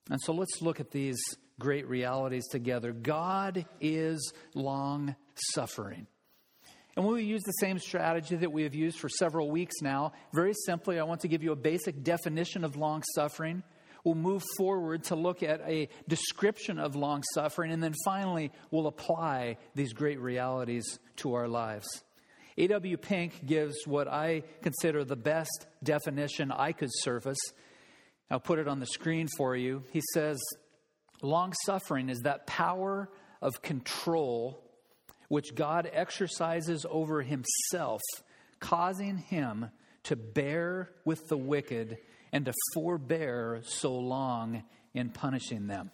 And 0.09 0.21
so 0.23 0.33
let's 0.33 0.63
look 0.63 0.79
at 0.79 0.93
these 0.93 1.19
great 1.59 1.89
realities 1.89 2.47
together. 2.49 2.93
God 2.93 3.67
is 3.81 4.33
long 4.55 5.17
suffering. 5.53 6.07
And 6.97 7.07
we 7.07 7.25
use 7.25 7.43
the 7.43 7.53
same 7.53 7.79
strategy 7.79 8.37
that 8.37 8.50
we 8.50 8.62
have 8.62 8.75
used 8.75 8.99
for 8.99 9.09
several 9.09 9.50
weeks 9.50 9.75
now. 9.83 10.12
Very 10.33 10.55
simply, 10.65 10.99
I 10.99 11.03
want 11.05 11.21
to 11.21 11.29
give 11.29 11.43
you 11.43 11.53
a 11.53 11.57
basic 11.57 12.03
definition 12.03 12.65
of 12.65 12.76
long 12.76 13.03
suffering 13.15 13.62
we'll 14.07 14.15
move 14.15 14.45
forward 14.57 15.03
to 15.03 15.17
look 15.17 15.43
at 15.43 15.61
a 15.67 15.88
description 16.07 16.79
of 16.79 16.95
long 16.95 17.25
suffering, 17.35 17.73
and 17.73 17.83
then 17.83 17.95
finally, 18.05 18.53
we'll 18.71 18.87
apply 18.87 19.59
these 19.75 19.93
great 19.93 20.21
realities 20.21 21.00
to 21.17 21.35
our 21.35 21.49
lives. 21.49 21.87
A.W. 22.57 22.97
Pink 22.99 23.45
gives 23.45 23.75
what 23.85 24.07
I 24.07 24.45
consider 24.62 25.05
the 25.05 25.17
best 25.17 25.67
definition 25.83 26.53
I 26.53 26.71
could 26.71 26.91
surface. 26.93 27.37
I'll 28.31 28.41
put 28.41 28.61
it 28.61 28.69
on 28.69 28.79
the 28.79 28.87
screen 28.87 29.26
for 29.37 29.57
you. 29.57 29.83
He 29.91 30.00
says, 30.15 30.38
Long 31.21 31.53
suffering 31.65 32.09
is 32.09 32.21
that 32.21 32.47
power 32.47 33.11
of 33.43 33.61
control 33.61 34.62
which 35.28 35.54
God 35.54 35.88
exercises 35.92 36.87
over 36.88 37.23
himself, 37.23 38.00
causing 38.61 39.18
him 39.18 39.71
to 40.04 40.16
bear 40.16 40.90
with 41.04 41.28
the 41.28 41.37
wicked 41.37 41.99
and 42.33 42.45
to 42.47 42.52
forbear 42.75 43.61
so 43.64 43.95
long 43.95 44.62
in 44.95 45.11
punishing 45.11 45.66
them. 45.66 45.90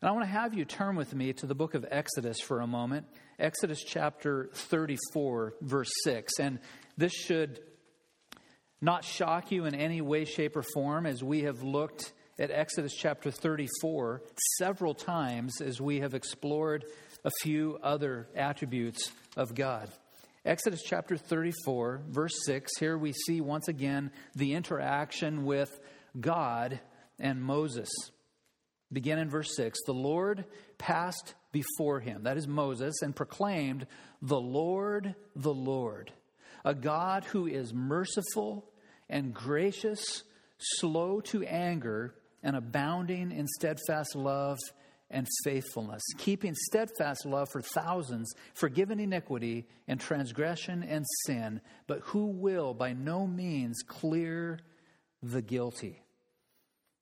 And 0.00 0.08
I 0.08 0.12
want 0.12 0.24
to 0.24 0.30
have 0.30 0.54
you 0.54 0.64
turn 0.64 0.96
with 0.96 1.14
me 1.14 1.32
to 1.34 1.46
the 1.46 1.54
book 1.54 1.74
of 1.74 1.86
Exodus 1.90 2.40
for 2.40 2.60
a 2.60 2.66
moment. 2.66 3.06
Exodus 3.38 3.82
chapter 3.82 4.50
34, 4.52 5.54
verse 5.62 5.90
6. 6.04 6.38
And 6.38 6.58
this 6.96 7.12
should 7.12 7.60
not 8.80 9.04
shock 9.04 9.50
you 9.50 9.64
in 9.64 9.74
any 9.74 10.00
way, 10.00 10.24
shape, 10.24 10.56
or 10.56 10.62
form 10.62 11.06
as 11.06 11.24
we 11.24 11.42
have 11.42 11.62
looked 11.62 12.12
at 12.38 12.50
Exodus 12.50 12.94
chapter 12.94 13.30
34 13.30 14.22
several 14.58 14.94
times 14.94 15.60
as 15.60 15.80
we 15.80 16.00
have 16.00 16.14
explored 16.14 16.84
a 17.26 17.30
few 17.42 17.76
other 17.82 18.28
attributes 18.36 19.10
of 19.36 19.52
God. 19.52 19.90
Exodus 20.44 20.80
chapter 20.86 21.16
34, 21.16 22.02
verse 22.08 22.44
6, 22.44 22.70
here 22.78 22.96
we 22.96 23.12
see 23.12 23.40
once 23.40 23.66
again 23.66 24.12
the 24.36 24.54
interaction 24.54 25.44
with 25.44 25.80
God 26.20 26.78
and 27.18 27.42
Moses. 27.42 27.88
Begin 28.92 29.18
in 29.18 29.28
verse 29.28 29.56
6. 29.56 29.76
The 29.86 29.92
Lord 29.92 30.44
passed 30.78 31.34
before 31.50 31.98
him, 31.98 32.22
that 32.22 32.36
is 32.36 32.46
Moses, 32.46 33.02
and 33.02 33.14
proclaimed, 33.14 33.88
The 34.22 34.40
Lord, 34.40 35.16
the 35.34 35.52
Lord, 35.52 36.12
a 36.64 36.74
God 36.74 37.24
who 37.24 37.48
is 37.48 37.74
merciful 37.74 38.70
and 39.10 39.34
gracious, 39.34 40.22
slow 40.58 41.20
to 41.22 41.42
anger, 41.42 42.14
and 42.44 42.54
abounding 42.54 43.32
in 43.32 43.48
steadfast 43.48 44.14
love 44.14 44.58
and 45.10 45.26
faithfulness, 45.44 46.02
keeping 46.18 46.54
steadfast 46.54 47.24
love 47.24 47.48
for 47.50 47.62
thousands, 47.62 48.32
forgiving 48.54 49.00
iniquity 49.00 49.66
and 49.86 50.00
transgression 50.00 50.82
and 50.82 51.04
sin, 51.24 51.60
but 51.86 52.00
who 52.06 52.26
will 52.26 52.74
by 52.74 52.92
no 52.92 53.26
means 53.26 53.82
clear 53.86 54.58
the 55.22 55.42
guilty. 55.42 56.02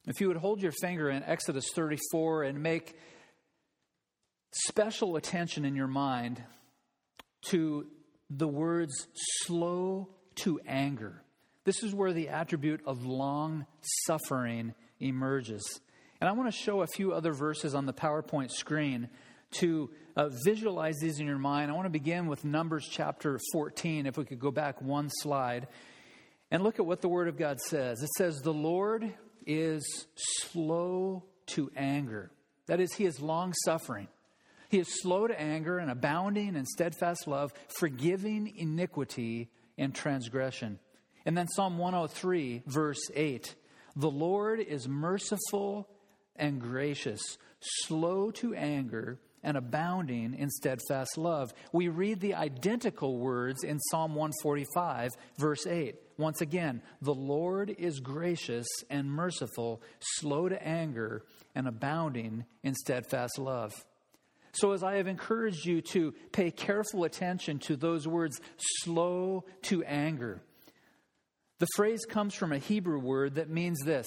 If 0.07 0.21
you 0.21 0.29
would 0.29 0.37
hold 0.37 0.63
your 0.63 0.73
finger 0.73 1.09
in 1.09 1.23
Exodus 1.23 1.65
34 1.75 2.45
and 2.45 2.63
make 2.63 2.95
special 4.53 5.17
attention 5.17 5.65
in 5.65 5.75
your 5.75 5.87
mind 5.89 6.43
to 7.47 7.87
the 8.31 8.49
words 8.49 9.09
slow 9.43 10.09
to 10.37 10.61
anger. 10.67 11.23
This 11.65 11.83
is 11.83 11.95
where 11.95 12.13
the 12.13 12.29
attribute 12.29 12.83
of 12.85 13.07
long 13.07 13.67
suffering 14.07 14.75
emerges. 15.01 15.81
And 16.21 16.29
I 16.29 16.33
want 16.33 16.51
to 16.53 16.57
show 16.57 16.83
a 16.83 16.87
few 16.87 17.13
other 17.13 17.33
verses 17.33 17.75
on 17.75 17.87
the 17.87 17.93
PowerPoint 17.93 18.51
screen 18.51 19.09
to 19.53 19.91
uh, 20.17 20.29
visualize 20.45 20.97
these 21.01 21.21
in 21.21 21.27
your 21.27 21.39
mind. 21.39 21.71
I 21.71 21.75
want 21.75 21.87
to 21.87 21.91
begin 21.91 22.27
with 22.27 22.45
Numbers 22.45 22.89
chapter 22.91 23.39
14, 23.53 24.07
if 24.07 24.17
we 24.17 24.25
could 24.25 24.39
go 24.39 24.51
back 24.51 24.81
one 24.81 25.11
slide, 25.11 25.69
and 26.51 26.63
look 26.63 26.79
at 26.79 26.87
what 26.87 27.01
the 27.01 27.09
Word 27.09 27.29
of 27.29 27.37
God 27.37 27.61
says. 27.61 28.03
It 28.03 28.11
says, 28.17 28.37
The 28.37 28.53
Lord 28.53 29.13
is 29.47 30.07
slow 30.17 31.25
to 31.47 31.71
anger. 31.77 32.31
That 32.67 32.81
is, 32.81 32.95
He 32.95 33.05
is 33.05 33.21
long 33.21 33.53
suffering. 33.65 34.09
He 34.69 34.79
is 34.79 35.03
slow 35.03 35.27
to 35.27 35.41
anger 35.41 35.79
and 35.79 35.91
abounding 35.91 36.57
in 36.57 36.65
steadfast 36.65 37.27
love, 37.27 37.53
forgiving 37.79 38.53
iniquity 38.57 39.51
and 39.77 39.95
transgression. 39.95 40.79
And 41.27 41.37
then 41.37 41.49
Psalm 41.49 41.79
103, 41.79 42.63
verse 42.67 43.11
8 43.15 43.55
The 43.97 44.11
Lord 44.11 44.61
is 44.61 44.89
merciful 44.89 45.89
and 46.37 46.61
gracious, 46.61 47.23
slow 47.61 48.31
to 48.33 48.55
anger, 48.55 49.19
and 49.45 49.57
abounding 49.57 50.35
in 50.35 50.51
steadfast 50.51 51.19
love. 51.19 51.53
We 51.73 51.89
read 51.89 52.21
the 52.21 52.35
identical 52.35 53.19
words 53.19 53.63
in 53.63 53.79
Psalm 53.79 54.15
145, 54.15 55.11
verse 55.39 55.67
8. 55.67 55.97
Once 56.17 56.41
again, 56.41 56.81
the 57.03 57.15
Lord 57.15 57.71
is 57.71 58.01
gracious 58.01 58.67
and 58.89 59.11
merciful, 59.11 59.83
slow 60.01 60.49
to 60.49 60.67
anger, 60.67 61.25
and 61.55 61.69
abounding 61.69 62.47
in 62.63 62.75
steadfast 62.75 63.39
love. 63.39 63.73
So, 64.53 64.73
as 64.73 64.85
I 64.85 64.97
have 64.97 65.09
encouraged 65.09 65.67
you 65.67 65.83
to 65.93 66.15
pay 66.33 66.51
careful 66.53 67.05
attention 67.05 67.59
to 67.61 67.77
those 67.77 68.07
words, 68.07 68.41
slow 68.57 69.45
to 69.63 69.83
anger, 69.83 70.43
the 71.59 71.67
phrase 71.77 72.05
comes 72.05 72.35
from 72.35 72.53
a 72.53 72.59
Hebrew 72.59 72.99
word 72.99 73.37
that 73.37 73.51
means 73.51 73.81
this 73.81 74.07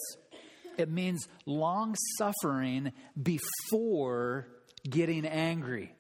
it 0.78 0.90
means 0.90 1.28
long 1.46 1.96
suffering 2.18 2.92
before 3.22 4.48
getting 4.90 5.26
angry. 5.26 5.94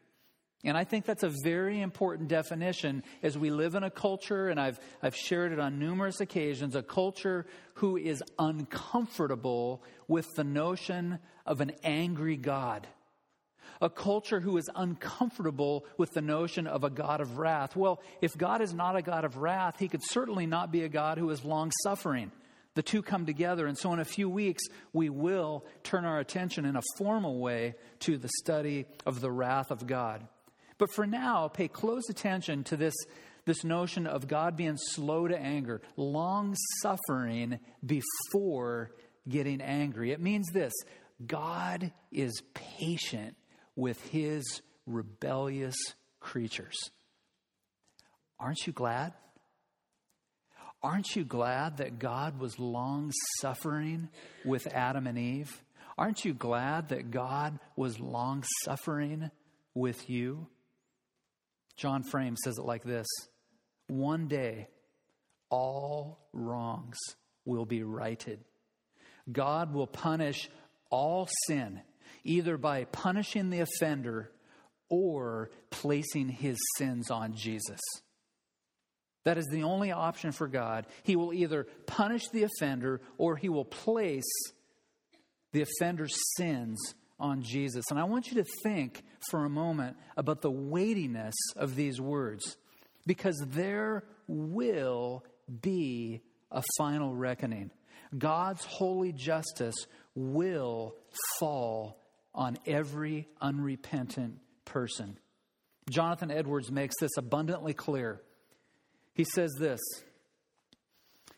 And 0.63 0.75
I 0.75 0.83
think 0.83 1.05
that's 1.05 1.23
a 1.23 1.31
very 1.43 1.81
important 1.81 2.29
definition 2.29 3.03
as 3.21 3.37
we 3.37 3.51
live 3.51 3.75
in 3.75 3.83
a 3.83 3.91
culture, 3.91 4.49
and 4.49 4.59
I've, 4.59 4.79
I've 5.03 5.15
shared 5.15 5.51
it 5.51 5.59
on 5.59 5.77
numerous 5.77 6.19
occasions, 6.19 6.75
a 6.75 6.81
culture 6.81 7.45
who 7.75 7.95
is 7.95 8.23
uncomfortable 8.39 9.83
with 10.07 10.25
the 10.35 10.43
notion 10.43 11.19
of 11.45 11.61
an 11.61 11.73
angry 11.83 12.37
God. 12.37 12.87
A 13.79 13.89
culture 13.89 14.39
who 14.39 14.57
is 14.57 14.67
uncomfortable 14.75 15.85
with 15.97 16.11
the 16.11 16.21
notion 16.21 16.65
of 16.65 16.83
a 16.83 16.89
God 16.89 17.21
of 17.21 17.37
wrath. 17.37 17.75
Well, 17.75 18.01
if 18.21 18.35
God 18.35 18.61
is 18.61 18.73
not 18.73 18.95
a 18.95 19.03
God 19.03 19.23
of 19.23 19.37
wrath, 19.37 19.77
he 19.77 19.87
could 19.87 20.03
certainly 20.03 20.47
not 20.47 20.71
be 20.71 20.83
a 20.83 20.89
God 20.89 21.19
who 21.19 21.29
is 21.29 21.45
long 21.45 21.71
suffering. 21.83 22.31
The 22.77 22.83
two 22.83 23.01
come 23.01 23.25
together. 23.25 23.65
And 23.65 23.75
so, 23.75 23.91
in 23.91 23.99
a 23.99 24.05
few 24.05 24.29
weeks, 24.29 24.61
we 24.93 25.09
will 25.09 25.65
turn 25.81 26.05
our 26.05 26.19
attention 26.19 26.63
in 26.63 26.75
a 26.75 26.83
formal 26.99 27.39
way 27.39 27.73
to 28.01 28.19
the 28.19 28.29
study 28.43 28.85
of 29.03 29.19
the 29.19 29.31
wrath 29.31 29.71
of 29.71 29.87
God. 29.87 30.27
But 30.77 30.93
for 30.93 31.07
now, 31.07 31.47
pay 31.47 31.69
close 31.69 32.07
attention 32.07 32.63
to 32.65 32.77
this, 32.77 32.93
this 33.45 33.63
notion 33.63 34.05
of 34.05 34.27
God 34.27 34.55
being 34.55 34.77
slow 34.77 35.27
to 35.27 35.35
anger, 35.35 35.81
long 35.95 36.55
suffering 36.83 37.57
before 37.83 38.91
getting 39.27 39.59
angry. 39.59 40.11
It 40.11 40.21
means 40.21 40.45
this 40.53 40.73
God 41.25 41.91
is 42.11 42.43
patient 42.53 43.37
with 43.75 43.99
his 44.09 44.61
rebellious 44.85 45.95
creatures. 46.19 46.91
Aren't 48.39 48.67
you 48.67 48.73
glad? 48.73 49.13
Aren't 50.83 51.15
you 51.15 51.23
glad 51.23 51.77
that 51.77 51.99
God 51.99 52.39
was 52.39 52.59
long 52.59 53.11
suffering 53.39 54.09
with 54.45 54.67
Adam 54.67 55.07
and 55.07 55.17
Eve? 55.17 55.63
Aren't 55.97 56.23
you 56.23 56.33
glad 56.33 56.89
that 56.89 57.09
God 57.09 57.59
was 57.75 57.99
long 57.99 58.43
suffering 58.63 59.31
with 59.73 60.09
you? 60.09 60.47
John 61.75 62.03
Frame 62.03 62.35
says 62.43 62.57
it 62.59 62.65
like 62.65 62.83
this 62.83 63.07
One 63.87 64.27
day, 64.27 64.67
all 65.49 66.19
wrongs 66.33 66.97
will 67.45 67.65
be 67.65 67.81
righted. 67.83 68.39
God 69.31 69.73
will 69.73 69.87
punish 69.87 70.49
all 70.89 71.27
sin, 71.47 71.81
either 72.23 72.57
by 72.57 72.85
punishing 72.85 73.49
the 73.49 73.61
offender 73.61 74.31
or 74.89 75.49
placing 75.69 76.29
his 76.29 76.57
sins 76.77 77.09
on 77.09 77.33
Jesus. 77.35 77.79
That 79.27 79.37
is 79.37 79.47
the 79.47 79.63
only 79.63 79.91
option 79.91 80.31
for 80.31 80.47
God. 80.47 80.87
He 81.03 81.17
will 81.17 81.33
either 81.33 81.67
punish 81.85 82.29
the 82.29 82.43
offender 82.43 83.01
or 83.17 83.35
he 83.35 83.49
will 83.49 83.65
place 83.65 84.23
the 85.51 85.63
offender's 85.63 86.15
sins 86.37 86.77
on 87.19 87.41
Jesus. 87.41 87.83
And 87.89 87.99
I 87.99 88.05
want 88.05 88.27
you 88.27 88.41
to 88.41 88.45
think 88.63 89.03
for 89.29 89.43
a 89.43 89.49
moment 89.49 89.97
about 90.15 90.39
the 90.39 90.49
weightiness 90.49 91.35
of 91.57 91.75
these 91.75 91.99
words 91.99 92.55
because 93.05 93.35
there 93.49 94.05
will 94.29 95.25
be 95.61 96.21
a 96.49 96.63
final 96.77 97.13
reckoning. 97.13 97.71
God's 98.17 98.63
holy 98.63 99.11
justice 99.11 99.75
will 100.15 100.95
fall 101.37 102.01
on 102.33 102.57
every 102.65 103.27
unrepentant 103.41 104.37
person. 104.63 105.19
Jonathan 105.89 106.31
Edwards 106.31 106.71
makes 106.71 106.95
this 107.01 107.17
abundantly 107.17 107.73
clear. 107.73 108.21
He 109.17 109.25
says 109.33 109.55
this 109.59 109.79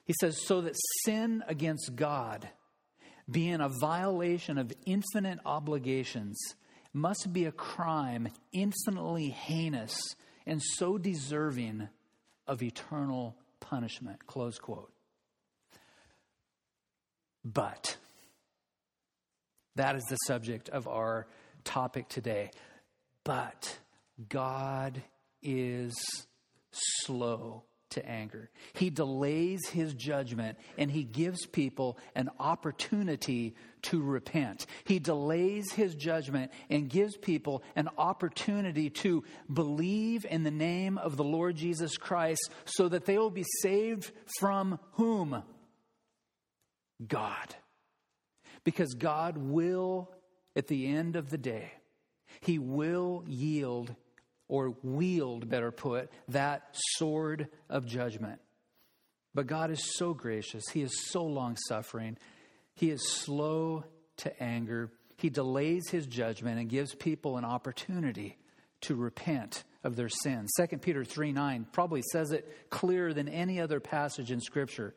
He 0.03 0.13
says, 0.19 0.45
so 0.45 0.62
that 0.62 0.75
sin 1.05 1.43
against 1.48 1.95
God, 1.95 2.50
being 3.31 3.62
a 3.62 3.69
violation 3.69 4.57
of 4.57 4.74
infinite 4.86 5.39
obligations, 5.45 6.38
must 6.93 7.31
be 7.31 7.46
a 7.46 7.51
crime 7.51 8.27
infinitely 8.51 9.29
heinous 9.29 9.98
and 10.46 10.61
so 10.61 10.98
deserving 10.98 11.87
of 12.48 12.61
eternal 12.61 13.37
punishment. 13.61 14.27
Close 14.27 14.57
quote. 14.59 14.92
But 17.46 17.96
that 19.75 19.96
is 19.96 20.03
the 20.09 20.18
subject 20.27 20.68
of 20.68 20.87
our 20.87 21.27
topic 21.63 22.09
today. 22.09 22.51
But 23.24 23.77
God 24.27 25.01
is 25.42 25.96
slow 26.72 27.63
to 27.91 28.07
anger. 28.07 28.49
He 28.73 28.89
delays 28.89 29.67
his 29.69 29.93
judgment 29.93 30.57
and 30.77 30.91
he 30.91 31.03
gives 31.03 31.45
people 31.45 31.97
an 32.15 32.29
opportunity 32.39 33.55
to 33.83 34.01
repent. 34.01 34.65
He 34.83 34.99
delays 34.99 35.71
his 35.71 35.95
judgment 35.95 36.51
and 36.69 36.89
gives 36.89 37.15
people 37.17 37.63
an 37.75 37.89
opportunity 37.97 38.89
to 38.89 39.23
believe 39.51 40.25
in 40.29 40.43
the 40.43 40.51
name 40.51 40.97
of 40.97 41.17
the 41.17 41.23
Lord 41.23 41.55
Jesus 41.55 41.97
Christ 41.97 42.49
so 42.65 42.89
that 42.89 43.05
they 43.05 43.17
will 43.17 43.29
be 43.29 43.45
saved 43.61 44.11
from 44.39 44.79
whom? 44.93 45.43
God. 47.05 47.55
Because 48.63 48.93
God 48.93 49.37
will, 49.37 50.11
at 50.55 50.67
the 50.67 50.87
end 50.87 51.15
of 51.15 51.29
the 51.29 51.37
day, 51.37 51.71
he 52.41 52.59
will 52.59 53.23
yield 53.27 53.95
or 54.50 54.75
wield, 54.83 55.48
better 55.48 55.72
put, 55.72 56.09
that 56.27 56.68
sword 56.74 57.48
of 57.70 57.85
judgment. 57.85 58.42
But 59.33 59.48
God 59.48 59.72
is 59.72 59.96
so 59.96 60.14
gracious. 60.14 60.68
He 60.74 60.81
is 60.81 60.92
so 61.12 61.24
long 61.24 61.55
suffering. 61.68 62.18
He 62.74 62.90
is 62.90 63.07
slow 63.07 63.85
to 64.18 64.44
anger. 64.44 64.92
He 65.18 65.29
delays 65.29 65.90
his 65.90 66.07
judgment 66.07 66.59
and 66.59 66.68
gives 66.68 66.96
people 66.96 67.38
an 67.38 67.46
opportunity 67.46 68.38
to 68.81 68.96
repent 68.96 69.64
of 69.83 69.96
their 69.96 70.09
sins. 70.09 70.50
2 70.57 70.77
Peter 70.79 71.05
3 71.05 71.31
9 71.31 71.68
probably 71.72 72.01
says 72.12 72.31
it 72.31 72.70
clearer 72.70 73.14
than 73.14 73.29
any 73.29 73.62
other 73.62 73.79
passage 73.79 74.31
in 74.31 74.42
Scripture. 74.42 74.96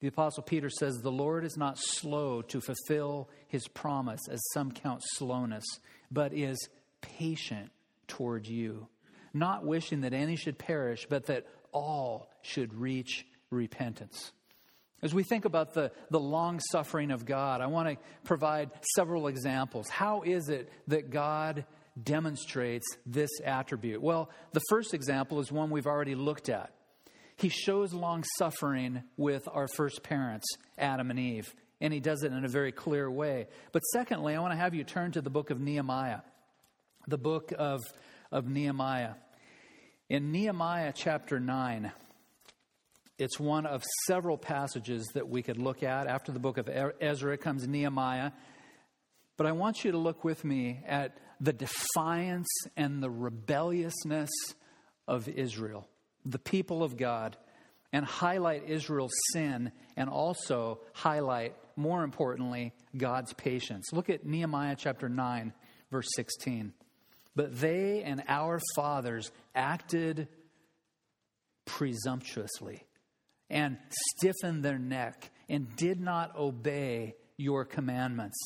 The 0.00 0.08
Apostle 0.08 0.42
Peter 0.42 0.70
says, 0.70 0.96
The 0.96 1.12
Lord 1.12 1.44
is 1.44 1.56
not 1.56 1.78
slow 1.78 2.42
to 2.42 2.60
fulfill 2.60 3.28
his 3.48 3.68
promise, 3.68 4.20
as 4.30 4.40
some 4.52 4.72
count 4.72 5.02
slowness, 5.14 5.64
but 6.10 6.32
is 6.32 6.68
patient 7.00 7.70
toward 8.08 8.46
you, 8.46 8.88
not 9.32 9.64
wishing 9.64 10.02
that 10.02 10.12
any 10.12 10.36
should 10.36 10.58
perish, 10.58 11.06
but 11.08 11.26
that 11.26 11.46
all 11.72 12.30
should 12.42 12.74
reach 12.74 13.26
repentance. 13.50 14.32
As 15.02 15.12
we 15.12 15.22
think 15.22 15.44
about 15.44 15.74
the, 15.74 15.92
the 16.10 16.20
long 16.20 16.60
suffering 16.70 17.10
of 17.10 17.26
God, 17.26 17.60
I 17.60 17.66
want 17.66 17.88
to 17.88 17.96
provide 18.24 18.70
several 18.94 19.26
examples. 19.26 19.88
How 19.90 20.22
is 20.22 20.48
it 20.48 20.72
that 20.88 21.10
God 21.10 21.66
demonstrates 22.02 22.86
this 23.04 23.30
attribute? 23.44 24.00
Well, 24.00 24.30
the 24.52 24.62
first 24.70 24.94
example 24.94 25.40
is 25.40 25.52
one 25.52 25.68
we've 25.68 25.86
already 25.86 26.14
looked 26.14 26.48
at. 26.48 26.72
He 27.36 27.50
shows 27.50 27.92
long 27.92 28.24
suffering 28.38 29.02
with 29.16 29.46
our 29.52 29.68
first 29.68 30.02
parents, 30.02 30.46
Adam 30.78 31.10
and 31.10 31.18
Eve, 31.18 31.54
and 31.80 31.92
he 31.92 32.00
does 32.00 32.22
it 32.22 32.32
in 32.32 32.44
a 32.44 32.48
very 32.48 32.72
clear 32.72 33.10
way. 33.10 33.48
But 33.72 33.80
secondly, 33.92 34.34
I 34.34 34.40
want 34.40 34.52
to 34.52 34.58
have 34.58 34.74
you 34.74 34.84
turn 34.84 35.12
to 35.12 35.20
the 35.20 35.30
book 35.30 35.50
of 35.50 35.60
Nehemiah 35.60 36.20
the 37.06 37.18
book 37.18 37.52
of, 37.58 37.80
of 38.30 38.48
Nehemiah. 38.48 39.14
In 40.08 40.32
Nehemiah 40.32 40.92
chapter 40.94 41.38
9, 41.38 41.92
it's 43.18 43.38
one 43.38 43.66
of 43.66 43.82
several 44.06 44.36
passages 44.36 45.06
that 45.14 45.28
we 45.28 45.42
could 45.42 45.58
look 45.58 45.82
at. 45.82 46.06
After 46.06 46.32
the 46.32 46.38
book 46.38 46.58
of 46.58 46.68
Ezra 47.00 47.36
comes 47.36 47.66
Nehemiah. 47.66 48.32
But 49.36 49.46
I 49.46 49.52
want 49.52 49.84
you 49.84 49.92
to 49.92 49.98
look 49.98 50.24
with 50.24 50.44
me 50.44 50.82
at 50.86 51.16
the 51.40 51.52
defiance 51.52 52.48
and 52.76 53.02
the 53.02 53.10
rebelliousness 53.10 54.30
of 55.06 55.28
Israel, 55.28 55.88
the 56.24 56.38
people 56.38 56.82
of 56.82 56.96
God, 56.96 57.36
and 57.92 58.04
highlight 58.04 58.68
Israel's 58.68 59.14
sin 59.32 59.70
and 59.96 60.08
also 60.08 60.80
highlight, 60.92 61.54
more 61.76 62.02
importantly, 62.02 62.72
God's 62.96 63.32
patience. 63.34 63.92
Look 63.92 64.10
at 64.10 64.24
Nehemiah 64.24 64.76
chapter 64.76 65.08
9, 65.08 65.52
verse 65.90 66.08
16. 66.16 66.72
But 67.36 67.58
they 67.60 68.02
and 68.02 68.22
our 68.28 68.60
fathers 68.76 69.30
acted 69.54 70.28
presumptuously 71.64 72.84
and 73.50 73.78
stiffened 73.90 74.64
their 74.64 74.78
neck 74.78 75.30
and 75.48 75.74
did 75.76 76.00
not 76.00 76.36
obey 76.36 77.14
your 77.36 77.64
commandments. 77.64 78.36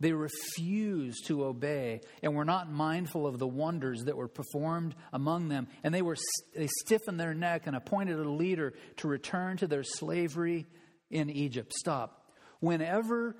They 0.00 0.12
refused 0.12 1.26
to 1.26 1.44
obey 1.44 2.00
and 2.22 2.34
were 2.34 2.46
not 2.46 2.72
mindful 2.72 3.26
of 3.26 3.38
the 3.38 3.46
wonders 3.46 4.04
that 4.04 4.16
were 4.16 4.28
performed 4.28 4.94
among 5.12 5.48
them. 5.48 5.68
And 5.84 5.94
they, 5.94 6.00
were, 6.00 6.16
they 6.56 6.68
stiffened 6.84 7.20
their 7.20 7.34
neck 7.34 7.66
and 7.66 7.76
appointed 7.76 8.18
a 8.18 8.30
leader 8.30 8.72
to 8.96 9.08
return 9.08 9.58
to 9.58 9.66
their 9.66 9.84
slavery 9.84 10.66
in 11.10 11.28
Egypt. 11.28 11.74
Stop. 11.74 12.32
Whenever 12.60 13.36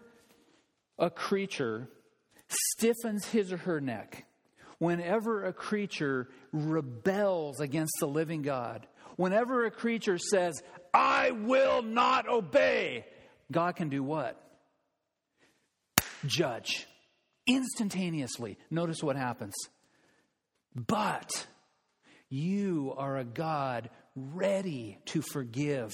a 0.98 1.08
creature 1.08 1.88
stiffens 2.48 3.24
his 3.26 3.52
or 3.52 3.58
her 3.58 3.80
neck, 3.80 4.26
whenever 4.80 5.44
a 5.44 5.52
creature 5.52 6.28
rebels 6.52 7.60
against 7.60 7.94
the 8.00 8.06
living 8.06 8.42
God, 8.42 8.88
whenever 9.14 9.64
a 9.64 9.70
creature 9.70 10.18
says, 10.18 10.60
I 10.92 11.30
will 11.30 11.82
not 11.82 12.28
obey, 12.28 13.06
God 13.52 13.76
can 13.76 13.88
do 13.88 14.02
what? 14.02 14.36
judge 16.26 16.86
instantaneously. 17.46 18.58
Notice 18.70 19.02
what 19.02 19.16
happens. 19.16 19.54
But 20.74 21.46
you 22.28 22.94
are 22.96 23.16
a 23.16 23.24
God 23.24 23.90
ready 24.14 24.98
to 25.06 25.22
forgive, 25.22 25.90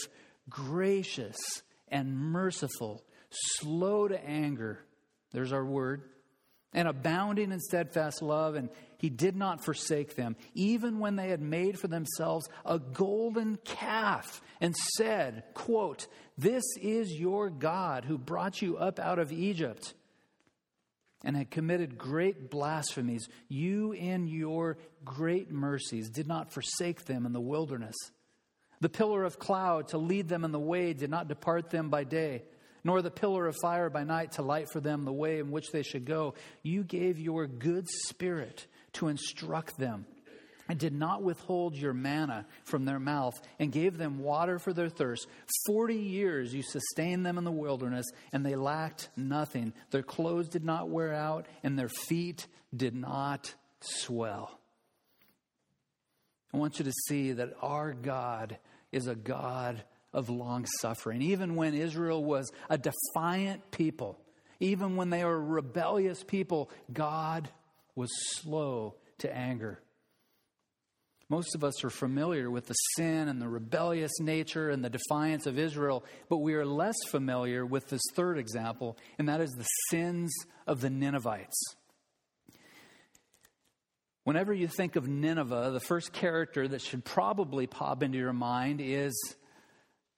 gracious 0.49 1.37
and 1.89 2.17
merciful, 2.17 3.05
slow 3.31 4.09
to 4.09 4.23
anger. 4.25 4.81
There's 5.33 5.53
our 5.53 5.65
word. 5.65 6.03
And 6.77 6.87
abounding 6.87 7.53
in 7.53 7.59
steadfast 7.59 8.23
love, 8.23 8.55
and 8.55 8.69
he 8.99 9.09
did 9.09 9.35
not 9.35 9.65
forsake 9.65 10.15
them, 10.15 10.37
even 10.55 10.99
when 10.99 11.17
they 11.17 11.31
had 11.31 11.41
made 11.41 11.79
for 11.79 11.89
themselves 11.89 12.49
a 12.65 12.79
golden 12.79 13.57
calf 13.65 14.43
and 14.61 14.77
said, 14.77 15.43
quote, 15.55 16.07
This 16.37 16.63
is 16.81 17.11
your 17.19 17.51
God 17.51 18.05
who 18.05 18.19
brought 18.19 18.61
you 18.61 18.77
up 18.77 18.99
out 18.99 19.19
of 19.19 19.33
Egypt 19.33 19.95
and 21.25 21.37
had 21.37 21.51
committed 21.51 21.99
great 21.99 22.51
blasphemies, 22.51 23.29
you 23.49 23.93
in 23.93 24.29
your 24.29 24.79
great 25.05 25.51
mercies 25.51 26.11
did 26.11 26.29
not 26.29 26.53
forsake 26.53 27.05
them 27.05 27.27
in 27.27 27.33
the 27.33 27.41
wilderness. 27.41 27.97
The 28.81 28.89
pillar 28.89 29.25
of 29.25 29.39
cloud 29.39 29.89
to 29.89 29.99
lead 29.99 30.29
them 30.29 30.45
in 30.45 30.53
the 30.53 30.61
way 30.61 30.93
did 30.93 31.11
not 31.11 31.29
depart 31.29 31.71
them 31.71 31.89
by 31.89 32.05
day, 32.05 32.45
nor 32.87 33.03
the 33.03 33.11
pillar 33.11 33.49
of 33.49 33.57
fire 33.61 33.91
by 33.91 34.05
night 34.05 34.31
to 34.31 34.43
light 34.43 34.69
for 34.73 34.79
them 34.79 35.05
the 35.05 35.13
way 35.13 35.41
in 35.41 35.51
which 35.51 35.73
they 35.73 35.83
should 35.83 36.05
go. 36.05 36.35
You 36.63 36.85
gave 36.85 37.19
your 37.19 37.49
good 37.49 37.89
spirit 37.89 38.69
to 38.93 39.09
instruct 39.09 39.77
them 39.77 40.07
and 40.69 40.79
did 40.79 40.93
not 40.93 41.21
withhold 41.21 41.75
your 41.75 41.93
manna 41.93 42.47
from 42.65 42.85
their 42.85 43.01
mouth, 43.01 43.35
and 43.59 43.71
gave 43.71 43.99
them 43.99 44.19
water 44.19 44.59
for 44.59 44.73
their 44.73 44.89
thirst. 44.89 45.27
Forty 45.67 45.97
years 45.97 46.55
you 46.55 46.63
sustained 46.63 47.27
them 47.27 47.39
in 47.39 47.45
the 47.45 47.53
wilderness, 47.53 48.07
and 48.33 48.47
they 48.47 48.57
lacked 48.57 49.09
nothing. 49.17 49.73
Their 49.91 50.03
clothes 50.03 50.49
did 50.49 50.65
not 50.65 50.89
wear 50.89 51.13
out, 51.13 51.47
and 51.63 51.79
their 51.79 51.89
feet 51.89 52.47
did 52.75 52.95
not 52.95 53.55
swell. 53.81 54.59
I 56.53 56.57
want 56.57 56.79
you 56.79 56.85
to 56.85 56.93
see 57.09 57.33
that 57.33 57.55
our 57.63 57.93
God 57.93 58.59
is 58.91 59.07
a 59.07 59.15
God 59.15 59.85
of 60.17 60.31
long 60.31 60.67
suffering. 60.81 61.21
Even 61.21 61.55
when 61.55 61.75
Israel 61.75 62.25
was 62.25 62.51
a 62.71 62.79
defiant 62.79 63.71
people, 63.71 64.19
even 64.59 64.97
when 64.97 65.11
they 65.11 65.23
were 65.23 65.41
rebellious 65.41 66.25
people, 66.25 66.71
God 66.91 67.51
was 67.95 68.09
slow 68.33 68.95
to 69.19 69.33
anger. 69.33 69.79
Most 71.29 71.55
of 71.55 71.65
us 71.65 71.85
are 71.85 71.91
familiar 71.91 72.51
with 72.51 72.67
the 72.67 72.75
sin 72.97 73.29
and 73.29 73.43
the 73.43 73.49
rebellious 73.49 74.13
nature 74.19 74.71
and 74.71 74.83
the 74.83 74.91
defiance 74.91 75.47
of 75.47 75.59
Israel, 75.59 76.05
but 76.31 76.39
we 76.39 76.55
are 76.55 76.65
less 76.65 76.97
familiar 77.09 77.67
with 77.67 77.89
this 77.89 78.03
third 78.15 78.39
example, 78.39 78.97
and 79.19 79.29
that 79.29 79.41
is 79.41 79.51
the 79.51 79.67
sins 79.91 80.33
of 80.67 80.81
the 80.81 80.89
Ninevites. 80.89 81.61
Whenever 84.25 84.55
you 84.55 84.67
think 84.67 84.97
of 84.97 85.07
Nineveh, 85.07 85.73
the 85.73 85.81
first 85.81 86.13
character 86.13 86.67
that 86.67 86.81
should 86.81 87.05
probably 87.05 87.67
pop 87.67 88.03
into 88.03 88.19
your 88.19 88.33
mind 88.33 88.81
is 88.81 89.15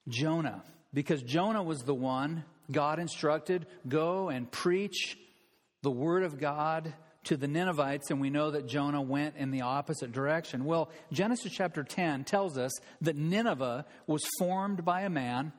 Jonah, 0.09 0.63
because 0.93 1.21
Jonah 1.21 1.63
was 1.63 1.83
the 1.83 1.93
one 1.93 2.43
God 2.71 2.99
instructed 2.99 3.65
go 3.87 4.29
and 4.29 4.51
preach 4.51 5.17
the 5.81 5.91
word 5.91 6.23
of 6.23 6.39
God 6.39 6.93
to 7.25 7.37
the 7.37 7.47
Ninevites, 7.47 8.11
and 8.11 8.19
we 8.19 8.29
know 8.29 8.51
that 8.51 8.67
Jonah 8.67 9.01
went 9.01 9.35
in 9.37 9.51
the 9.51 9.61
opposite 9.61 10.11
direction. 10.11 10.65
Well, 10.65 10.89
Genesis 11.11 11.51
chapter 11.51 11.83
10 11.83 12.23
tells 12.23 12.57
us 12.57 12.71
that 13.01 13.15
Nineveh 13.15 13.85
was 14.07 14.21
formed 14.39 14.85
by 14.85 15.01
a 15.01 15.09
man. 15.09 15.53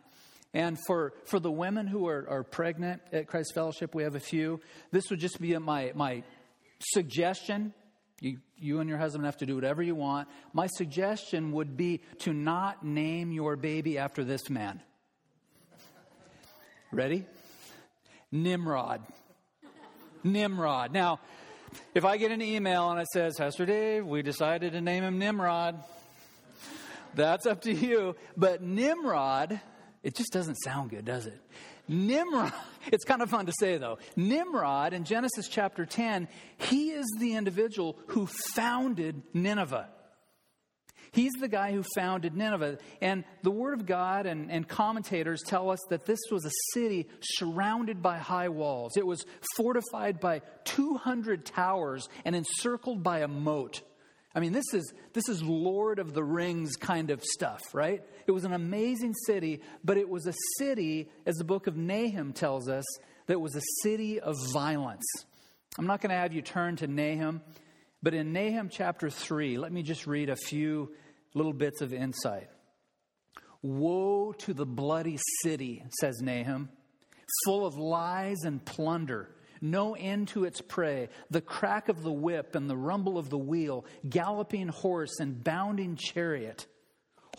And 0.53 0.77
for, 0.87 1.13
for 1.27 1.39
the 1.39 1.51
women 1.51 1.87
who 1.87 2.09
are, 2.09 2.27
are 2.29 2.43
pregnant 2.43 3.03
at 3.13 3.29
Christ 3.29 3.53
Fellowship, 3.55 3.95
we 3.95 4.03
have 4.03 4.17
a 4.17 4.21
few. 4.21 4.61
This 4.91 5.11
would 5.11 5.21
just 5.21 5.41
be 5.41 5.57
my, 5.59 5.93
my 5.95 6.25
suggestion. 6.81 7.73
You, 8.21 8.39
you 8.59 8.81
and 8.81 8.89
your 8.89 8.99
husband 8.99 9.25
have 9.25 9.39
to 9.39 9.47
do 9.47 9.55
whatever 9.55 9.83
you 9.83 9.95
want. 9.95 10.29
My 10.53 10.67
suggestion 10.67 11.53
would 11.53 11.77
be 11.77 12.03
to 12.21 12.33
not 12.33 12.85
name 12.85 13.33
your 13.33 13.57
baby 13.57 13.97
after 13.99 14.25
this 14.25 14.51
man. 14.51 14.83
Ready? 16.93 17.25
Nimrod. 18.31 19.03
Nimrod. 20.23 20.93
Now, 20.93 21.21
if 21.95 22.05
I 22.05 22.19
get 22.19 22.31
an 22.31 22.43
email 22.43 22.91
and 22.91 23.01
it 23.01 23.07
says, 23.13 23.37
Pastor 23.39 23.65
Dave, 23.65 24.05
we 24.05 24.23
decided 24.23 24.73
to 24.73 24.81
name 24.81 25.03
him 25.03 25.19
Nimrod, 25.19 25.83
that's 27.15 27.47
up 27.47 27.63
to 27.63 27.73
you. 27.73 28.17
But 28.37 28.63
Nimrod, 28.63 29.61
it 30.03 30.15
just 30.15 30.33
doesn't 30.33 30.57
sound 30.57 30.91
good, 30.91 31.05
does 31.05 31.27
it? 31.27 31.41
Nimrod, 31.91 32.53
it's 32.93 33.05
kind 33.05 33.21
of 33.21 33.29
fun 33.29 33.47
to 33.47 33.53
say 33.59 33.77
though. 33.77 33.99
Nimrod 34.17 34.93
in 34.93 35.05
Genesis 35.05 35.49
chapter 35.49 35.85
10, 35.85 36.29
he 36.57 36.91
is 36.91 37.07
the 37.19 37.35
individual 37.35 37.99
who 38.07 38.27
founded 38.55 39.23
Nineveh. 39.35 39.89
He's 41.13 41.33
the 41.41 41.49
guy 41.49 41.73
who 41.73 41.83
founded 41.97 42.37
Nineveh. 42.37 42.79
And 43.01 43.25
the 43.43 43.51
Word 43.51 43.75
of 43.75 43.87
God 43.87 44.27
and, 44.27 44.49
and 44.51 44.67
commentators 44.67 45.43
tell 45.45 45.71
us 45.71 45.81
that 45.89 46.07
this 46.07 46.21
was 46.31 46.45
a 46.45 46.53
city 46.73 47.09
surrounded 47.21 48.01
by 48.01 48.19
high 48.19 48.49
walls. 48.49 48.97
It 48.97 49.05
was 49.05 49.25
fortified 49.57 50.21
by 50.21 50.43
200 50.65 51.45
towers 51.45 52.09
and 52.25 52.37
encircled 52.37 53.03
by 53.03 53.21
a 53.21 53.29
moat. 53.29 53.81
I 54.35 54.41
mean, 54.41 54.53
this 54.53 54.73
is, 54.73 54.93
this 55.13 55.29
is 55.29 55.43
Lord 55.43 55.99
of 55.99 56.15
the 56.15 56.23
Rings 56.23 56.77
kind 56.77 57.11
of 57.11 57.23
stuff, 57.25 57.61
right? 57.73 58.03
It 58.27 58.31
was 58.31 58.45
an 58.45 58.53
amazing 58.53 59.15
city, 59.27 59.61
but 59.83 59.97
it 59.97 60.09
was 60.09 60.27
a 60.27 60.35
city, 60.59 61.11
as 61.27 61.37
the 61.37 61.45
book 61.45 61.67
of 61.67 61.77
Nahum 61.77 62.33
tells 62.33 62.69
us, 62.69 62.85
that 63.27 63.41
was 63.41 63.57
a 63.57 63.63
city 63.83 64.21
of 64.21 64.37
violence. 64.53 65.05
I'm 65.79 65.87
not 65.87 66.01
going 66.01 66.11
to 66.11 66.17
have 66.17 66.33
you 66.33 66.43
turn 66.43 66.77
to 66.77 66.87
Nahum. 66.87 67.43
But 68.03 68.15
in 68.15 68.33
Nahum 68.33 68.71
chapter 68.71 69.11
3, 69.11 69.59
let 69.59 69.73
me 69.73 69.83
just 69.83 70.07
read 70.07 70.31
a 70.31 70.37
few 70.37 70.91
little 71.35 71.53
bits 71.53 71.83
of 71.83 71.93
insight. 71.93 72.49
Woe 73.63 74.33
to 74.39 74.55
the 74.55 74.65
bloody 74.65 75.19
city, 75.43 75.85
says 76.01 76.21
Nahum, 76.23 76.71
full 77.45 77.67
of 77.67 77.77
lies 77.77 78.39
and 78.45 78.65
plunder, 78.65 79.31
no 79.61 79.95
end 79.95 80.29
to 80.29 80.45
its 80.45 80.61
prey, 80.61 81.09
the 81.31 81.41
crack 81.41 81.89
of 81.89 82.03
the 82.03 82.13
whip 82.13 82.55
and 82.55 82.69
the 82.69 82.77
rumble 82.77 83.19
of 83.19 83.31
the 83.31 83.39
wheel, 83.39 83.85
galloping 84.09 84.69
horse 84.69 85.21
and 85.21 85.43
bounding 85.43 85.97
chariot 85.97 86.67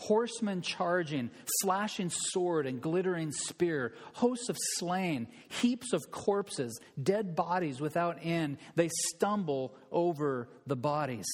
horsemen 0.02 0.62
charging, 0.62 1.30
flashing 1.62 2.10
sword 2.10 2.66
and 2.66 2.80
glittering 2.80 3.30
spear, 3.32 3.94
hosts 4.14 4.48
of 4.48 4.56
slain, 4.76 5.28
heaps 5.48 5.92
of 5.92 6.10
corpses, 6.10 6.78
dead 7.00 7.36
bodies 7.36 7.80
without 7.80 8.18
end. 8.22 8.58
They 8.74 8.90
stumble 9.14 9.74
over 9.90 10.48
the 10.66 10.76
bodies. 10.76 11.26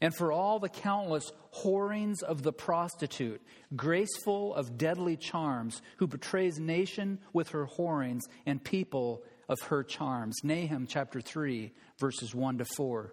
And 0.00 0.14
for 0.14 0.32
all 0.32 0.58
the 0.58 0.68
countless 0.68 1.30
whorings 1.50 2.22
of 2.22 2.42
the 2.42 2.52
prostitute, 2.52 3.42
graceful 3.76 4.54
of 4.54 4.78
deadly 4.78 5.16
charms, 5.16 5.82
who 5.98 6.06
betrays 6.06 6.58
nation 6.58 7.18
with 7.34 7.50
her 7.50 7.66
whorings 7.66 8.22
and 8.46 8.64
people 8.64 9.22
of 9.50 9.60
her 9.62 9.82
charms. 9.82 10.36
Nahum 10.44 10.86
chapter 10.86 11.20
3, 11.20 11.72
verses 11.98 12.34
1 12.34 12.58
to 12.58 12.64
4. 12.76 13.12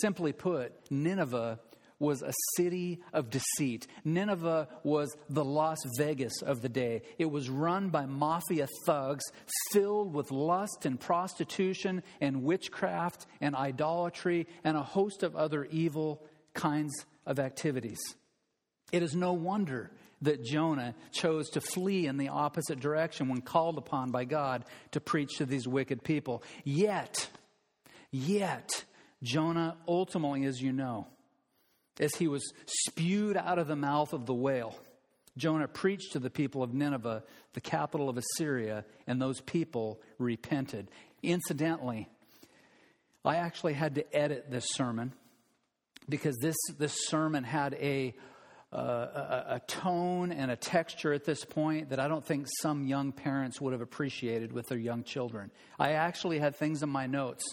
Simply 0.00 0.32
put, 0.32 0.72
Nineveh 0.90 1.58
was 1.98 2.22
a 2.22 2.32
city 2.56 3.00
of 3.12 3.30
deceit. 3.30 3.86
Nineveh 4.04 4.68
was 4.84 5.14
the 5.28 5.44
Las 5.44 5.78
Vegas 5.98 6.42
of 6.42 6.60
the 6.60 6.68
day. 6.68 7.02
It 7.18 7.30
was 7.30 7.50
run 7.50 7.88
by 7.88 8.06
mafia 8.06 8.68
thugs 8.86 9.24
filled 9.72 10.14
with 10.14 10.30
lust 10.30 10.84
and 10.84 11.00
prostitution 11.00 12.02
and 12.20 12.42
witchcraft 12.42 13.26
and 13.40 13.56
idolatry 13.56 14.46
and 14.62 14.76
a 14.76 14.82
host 14.82 15.22
of 15.22 15.36
other 15.36 15.64
evil 15.64 16.22
kinds 16.52 17.06
of 17.26 17.38
activities. 17.38 18.00
It 18.92 19.02
is 19.02 19.14
no 19.14 19.32
wonder 19.32 19.90
that 20.22 20.44
Jonah 20.44 20.94
chose 21.12 21.48
to 21.50 21.60
flee 21.60 22.06
in 22.06 22.16
the 22.16 22.28
opposite 22.28 22.80
direction 22.80 23.28
when 23.28 23.40
called 23.40 23.78
upon 23.78 24.10
by 24.10 24.24
God 24.24 24.64
to 24.92 25.00
preach 25.00 25.38
to 25.38 25.46
these 25.46 25.66
wicked 25.66 26.02
people. 26.04 26.42
Yet, 26.64 27.28
yet, 28.10 28.84
Jonah 29.22 29.76
ultimately, 29.88 30.44
as 30.44 30.60
you 30.60 30.72
know, 30.72 31.06
as 31.98 32.14
he 32.16 32.28
was 32.28 32.52
spewed 32.66 33.36
out 33.36 33.58
of 33.58 33.66
the 33.66 33.76
mouth 33.76 34.12
of 34.12 34.26
the 34.26 34.34
whale. 34.34 34.76
Jonah 35.36 35.68
preached 35.68 36.12
to 36.12 36.18
the 36.18 36.30
people 36.30 36.62
of 36.62 36.74
Nineveh, 36.74 37.22
the 37.54 37.60
capital 37.60 38.08
of 38.08 38.18
Assyria, 38.18 38.84
and 39.06 39.20
those 39.20 39.40
people 39.40 40.00
repented. 40.18 40.90
Incidentally, 41.22 42.08
I 43.24 43.36
actually 43.36 43.74
had 43.74 43.94
to 43.96 44.16
edit 44.16 44.50
this 44.50 44.66
sermon 44.70 45.12
because 46.08 46.36
this, 46.38 46.56
this 46.78 47.06
sermon 47.06 47.44
had 47.44 47.74
a, 47.74 48.14
a, 48.72 49.56
a 49.56 49.60
tone 49.66 50.32
and 50.32 50.50
a 50.50 50.56
texture 50.56 51.12
at 51.12 51.24
this 51.24 51.44
point 51.44 51.90
that 51.90 51.98
I 51.98 52.08
don't 52.08 52.24
think 52.24 52.46
some 52.60 52.86
young 52.86 53.12
parents 53.12 53.60
would 53.60 53.72
have 53.72 53.80
appreciated 53.80 54.52
with 54.52 54.68
their 54.68 54.78
young 54.78 55.02
children. 55.02 55.50
I 55.78 55.92
actually 55.92 56.38
had 56.38 56.56
things 56.56 56.82
in 56.82 56.88
my 56.88 57.06
notes 57.06 57.44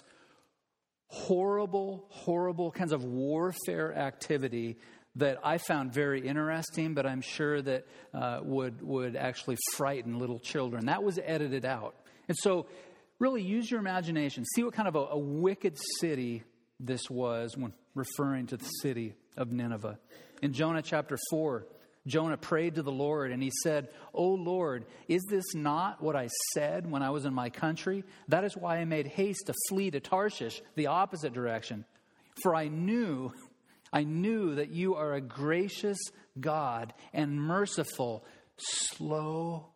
horrible, 1.09 2.05
horrible 2.09 2.69
kinds 2.69 2.91
of 2.91 3.03
warfare 3.03 3.95
activity 3.95 4.77
that 5.15 5.39
I 5.43 5.57
found 5.57 5.93
very 5.93 6.27
interesting, 6.27 6.93
but 6.93 7.05
I'm 7.05 7.21
sure 7.21 7.61
that 7.61 7.87
uh, 8.13 8.41
would, 8.43 8.81
would 8.81 9.15
actually 9.15 9.57
frighten 9.73 10.19
little 10.19 10.37
children. 10.37 10.87
That 10.87 11.03
was 11.03 11.17
edited 11.23 11.65
out. 11.65 11.95
And 12.27 12.37
so, 12.37 12.67
really 13.19 13.41
use 13.41 13.71
your 13.71 13.79
imagination. 13.79 14.45
See 14.53 14.63
what 14.63 14.73
kind 14.73 14.87
of 14.87 14.95
a, 14.95 15.05
a 15.11 15.17
wicked 15.17 15.77
city 15.99 16.43
this 16.79 17.09
was 17.09 17.57
when 17.57 17.73
referring 17.95 18.47
to 18.47 18.57
the 18.57 18.65
city 18.65 19.15
of 19.37 19.51
Nineveh. 19.51 19.99
In 20.41 20.53
Jonah 20.53 20.81
chapter 20.81 21.17
4, 21.29 21.65
Jonah 22.07 22.37
prayed 22.37 22.75
to 22.75 22.83
the 22.83 22.91
Lord 22.91 23.31
and 23.31 23.43
he 23.43 23.51
said, 23.63 23.89
O 24.13 24.29
Lord, 24.29 24.85
is 25.07 25.23
this 25.29 25.53
not 25.53 26.01
what 26.01 26.15
I 26.15 26.29
said 26.53 26.89
when 26.89 27.03
I 27.03 27.09
was 27.09 27.25
in 27.25 27.33
my 27.33 27.49
country? 27.49 28.03
That 28.29 28.45
is 28.45 28.55
why 28.55 28.77
I 28.77 28.85
made 28.85 29.07
haste 29.07 29.47
to 29.47 29.53
flee 29.67 29.91
to 29.91 29.99
Tarshish, 29.99 30.61
the 30.75 30.87
opposite 30.87 31.33
direction. 31.33 31.85
For 32.41 32.55
I 32.55 32.69
knew, 32.69 33.33
I 33.91 34.03
knew 34.03 34.55
that 34.55 34.69
you 34.69 34.95
are 34.95 35.13
a 35.13 35.21
gracious 35.21 35.99
God 36.39 36.93
and 37.13 37.41
merciful, 37.41 38.25
slow 38.57 39.67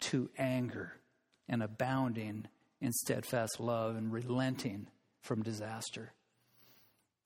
to 0.00 0.28
anger, 0.36 0.92
and 1.48 1.62
abounding 1.62 2.46
in 2.80 2.92
steadfast 2.92 3.60
love 3.60 3.96
and 3.96 4.12
relenting 4.12 4.88
from 5.22 5.42
disaster. 5.42 6.12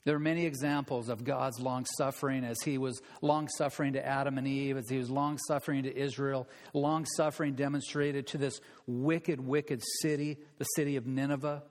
There 0.05 0.17
are 0.17 0.21
many 0.21 0.47
examples 0.47 1.09
of 1.09 1.23
God's 1.23 1.61
long 1.61 1.87
suffering 1.97 2.45
as 2.45 2.61
he 2.63 2.77
was 2.77 3.01
long 3.21 3.49
suffering 3.49 3.93
to 3.93 4.05
Adam 4.05 4.37
and 4.37 4.49
Eve, 4.49 4.77
as 4.77 4.89
he 4.89 4.99
was 4.99 5.09
long 5.09 5.39
suffering 5.47 5.85
to 5.85 5.97
Israel, 5.97 6.49
long 6.75 7.07
suffering 7.17 7.55
demonstrated 7.55 8.27
to 8.29 8.39
this 8.39 8.61
wicked, 8.87 9.41
wicked 9.41 9.81
city, 10.01 10.39
the 10.59 10.65
city 10.65 10.97
of 10.97 11.07
Nineveh. 11.07 11.63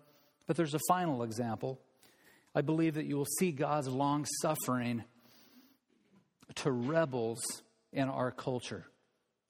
But 0.48 0.56
there's 0.56 0.74
a 0.74 0.80
final 0.88 1.24
example. 1.24 1.82
I 2.56 2.62
believe 2.62 2.96
that 2.96 3.06
you 3.06 3.18
will 3.18 3.28
see 3.40 3.52
God's 3.52 3.88
long 3.90 4.26
suffering 4.42 5.04
to 6.56 6.72
rebels 6.72 7.42
in 7.92 8.08
our 8.08 8.32
culture. 8.32 8.86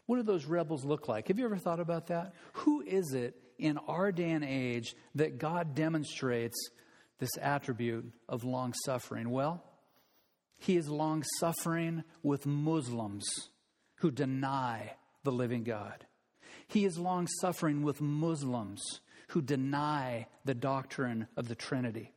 What 0.07 0.17
do 0.17 0.23
those 0.23 0.45
rebels 0.45 0.83
look 0.83 1.07
like? 1.07 1.27
Have 1.27 1.37
you 1.37 1.45
ever 1.45 1.57
thought 1.57 1.79
about 1.79 2.07
that? 2.07 2.33
Who 2.53 2.81
is 2.81 3.13
it 3.13 3.35
in 3.57 3.77
our 3.77 4.11
day 4.11 4.31
and 4.31 4.43
age 4.43 4.95
that 5.15 5.37
God 5.37 5.75
demonstrates 5.75 6.69
this 7.21 7.37
attribute 7.39 8.11
of 8.27 8.43
long 8.43 8.73
suffering? 8.83 9.29
Well, 9.29 9.63
he 10.57 10.75
is 10.75 10.89
long 10.89 11.23
suffering 11.39 12.03
with 12.21 12.45
Muslims 12.45 13.23
who 13.99 14.11
deny 14.11 14.95
the 15.23 15.31
living 15.31 15.63
God. 15.63 16.05
He 16.67 16.83
is 16.83 16.97
long 16.97 17.27
suffering 17.39 17.83
with 17.83 18.01
Muslims 18.01 18.81
who 19.29 19.41
deny 19.41 20.27
the 20.43 20.55
doctrine 20.55 21.27
of 21.37 21.47
the 21.47 21.55
Trinity. 21.55 22.11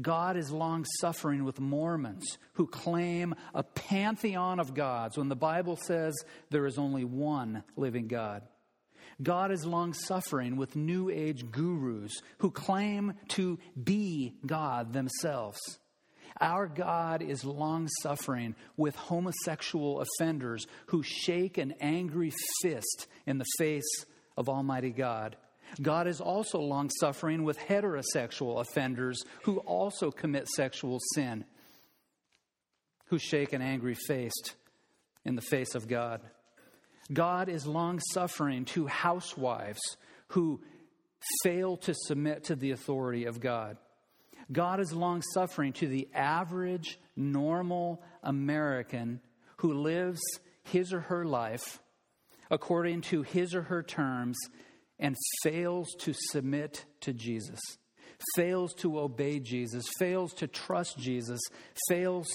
God 0.00 0.36
is 0.36 0.50
long 0.50 0.84
suffering 1.00 1.44
with 1.44 1.58
Mormons 1.58 2.38
who 2.54 2.66
claim 2.66 3.34
a 3.52 3.62
pantheon 3.62 4.60
of 4.60 4.74
gods 4.74 5.18
when 5.18 5.28
the 5.28 5.36
Bible 5.36 5.76
says 5.76 6.14
there 6.50 6.66
is 6.66 6.78
only 6.78 7.04
one 7.04 7.64
living 7.76 8.06
God. 8.06 8.42
God 9.22 9.50
is 9.50 9.64
long 9.64 9.94
suffering 9.94 10.56
with 10.56 10.76
New 10.76 11.10
Age 11.10 11.50
gurus 11.50 12.20
who 12.38 12.50
claim 12.50 13.14
to 13.28 13.58
be 13.82 14.34
God 14.44 14.92
themselves. 14.92 15.58
Our 16.40 16.66
God 16.66 17.22
is 17.22 17.44
long 17.44 17.88
suffering 18.02 18.54
with 18.76 18.94
homosexual 18.94 20.02
offenders 20.02 20.66
who 20.86 21.02
shake 21.02 21.56
an 21.56 21.74
angry 21.80 22.32
fist 22.62 23.06
in 23.24 23.38
the 23.38 23.46
face 23.56 24.04
of 24.36 24.48
Almighty 24.48 24.90
God. 24.90 25.36
God 25.80 26.06
is 26.06 26.20
also 26.20 26.60
long 26.60 26.90
suffering 27.00 27.42
with 27.42 27.58
heterosexual 27.58 28.60
offenders 28.60 29.24
who 29.44 29.58
also 29.60 30.10
commit 30.10 30.46
sexual 30.48 31.00
sin, 31.14 31.44
who 33.06 33.18
shake 33.18 33.52
an 33.52 33.62
angry 33.62 33.94
fist 33.94 34.54
in 35.24 35.36
the 35.36 35.42
face 35.42 35.74
of 35.74 35.88
God. 35.88 36.20
God 37.12 37.48
is 37.48 37.66
long 37.66 38.00
suffering 38.12 38.64
to 38.66 38.86
housewives 38.86 39.96
who 40.28 40.60
fail 41.42 41.76
to 41.78 41.94
submit 41.94 42.44
to 42.44 42.56
the 42.56 42.72
authority 42.72 43.24
of 43.24 43.40
God. 43.40 43.76
God 44.52 44.80
is 44.80 44.92
long 44.92 45.22
suffering 45.34 45.72
to 45.74 45.88
the 45.88 46.08
average, 46.14 46.98
normal 47.16 48.02
American 48.22 49.20
who 49.58 49.74
lives 49.74 50.20
his 50.62 50.92
or 50.92 51.00
her 51.00 51.24
life 51.24 51.80
according 52.50 53.00
to 53.00 53.22
his 53.22 53.54
or 53.54 53.62
her 53.62 53.82
terms 53.82 54.36
and 54.98 55.16
fails 55.42 55.88
to 56.00 56.12
submit 56.30 56.84
to 57.00 57.12
Jesus, 57.12 57.60
fails 58.34 58.72
to 58.74 58.98
obey 58.98 59.40
Jesus, 59.40 59.84
fails 59.98 60.32
to 60.34 60.46
trust 60.46 60.98
Jesus, 60.98 61.40
fails 61.88 62.26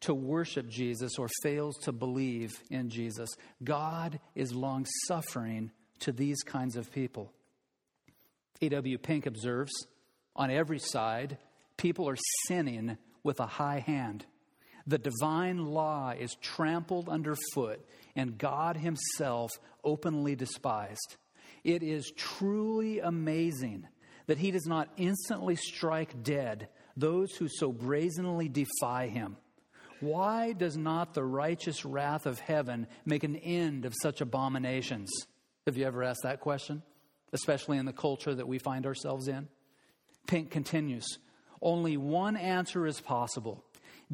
to 0.00 0.14
worship 0.14 0.68
Jesus 0.68 1.18
or 1.18 1.28
fails 1.42 1.76
to 1.82 1.92
believe 1.92 2.52
in 2.70 2.90
Jesus. 2.90 3.30
God 3.62 4.20
is 4.34 4.54
long 4.54 4.86
suffering 5.06 5.70
to 6.00 6.12
these 6.12 6.42
kinds 6.42 6.76
of 6.76 6.92
people. 6.92 7.32
A.W. 8.60 8.98
Pink 8.98 9.26
observes 9.26 9.72
on 10.34 10.50
every 10.50 10.78
side, 10.78 11.38
people 11.76 12.08
are 12.08 12.16
sinning 12.46 12.96
with 13.22 13.40
a 13.40 13.46
high 13.46 13.80
hand. 13.80 14.24
The 14.86 14.98
divine 14.98 15.66
law 15.66 16.14
is 16.18 16.36
trampled 16.40 17.08
underfoot, 17.08 17.84
and 18.16 18.38
God 18.38 18.76
Himself 18.76 19.50
openly 19.84 20.34
despised. 20.34 21.16
It 21.64 21.82
is 21.82 22.12
truly 22.16 23.00
amazing 23.00 23.86
that 24.26 24.38
He 24.38 24.50
does 24.50 24.66
not 24.66 24.88
instantly 24.96 25.56
strike 25.56 26.22
dead 26.22 26.68
those 26.96 27.32
who 27.32 27.48
so 27.48 27.72
brazenly 27.72 28.48
defy 28.48 29.08
Him. 29.08 29.36
Why 30.00 30.52
does 30.52 30.76
not 30.76 31.14
the 31.14 31.24
righteous 31.24 31.84
wrath 31.84 32.26
of 32.26 32.38
heaven 32.38 32.86
make 33.04 33.24
an 33.24 33.36
end 33.36 33.84
of 33.84 33.94
such 34.00 34.20
abominations? 34.20 35.10
Have 35.66 35.76
you 35.76 35.84
ever 35.86 36.02
asked 36.02 36.22
that 36.22 36.40
question? 36.40 36.82
Especially 37.32 37.78
in 37.78 37.86
the 37.86 37.92
culture 37.92 38.34
that 38.34 38.48
we 38.48 38.58
find 38.58 38.86
ourselves 38.86 39.28
in? 39.28 39.48
Pink 40.26 40.50
continues 40.50 41.18
Only 41.60 41.96
one 41.96 42.36
answer 42.36 42.86
is 42.86 43.00
possible 43.00 43.64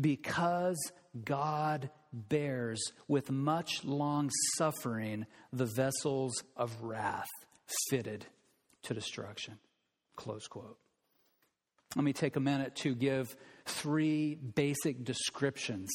because 0.00 0.78
God 1.24 1.90
bears 2.12 2.82
with 3.08 3.30
much 3.30 3.84
long 3.84 4.30
suffering 4.56 5.26
the 5.52 5.66
vessels 5.66 6.42
of 6.56 6.82
wrath 6.82 7.28
fitted 7.88 8.26
to 8.82 8.94
destruction. 8.94 9.58
Close 10.16 10.46
quote. 10.46 10.78
Let 11.96 12.04
me 12.04 12.12
take 12.12 12.36
a 12.36 12.40
minute 12.40 12.74
to 12.76 12.94
give 12.94 13.36
three 13.66 14.34
basic 14.34 15.04
descriptions 15.04 15.90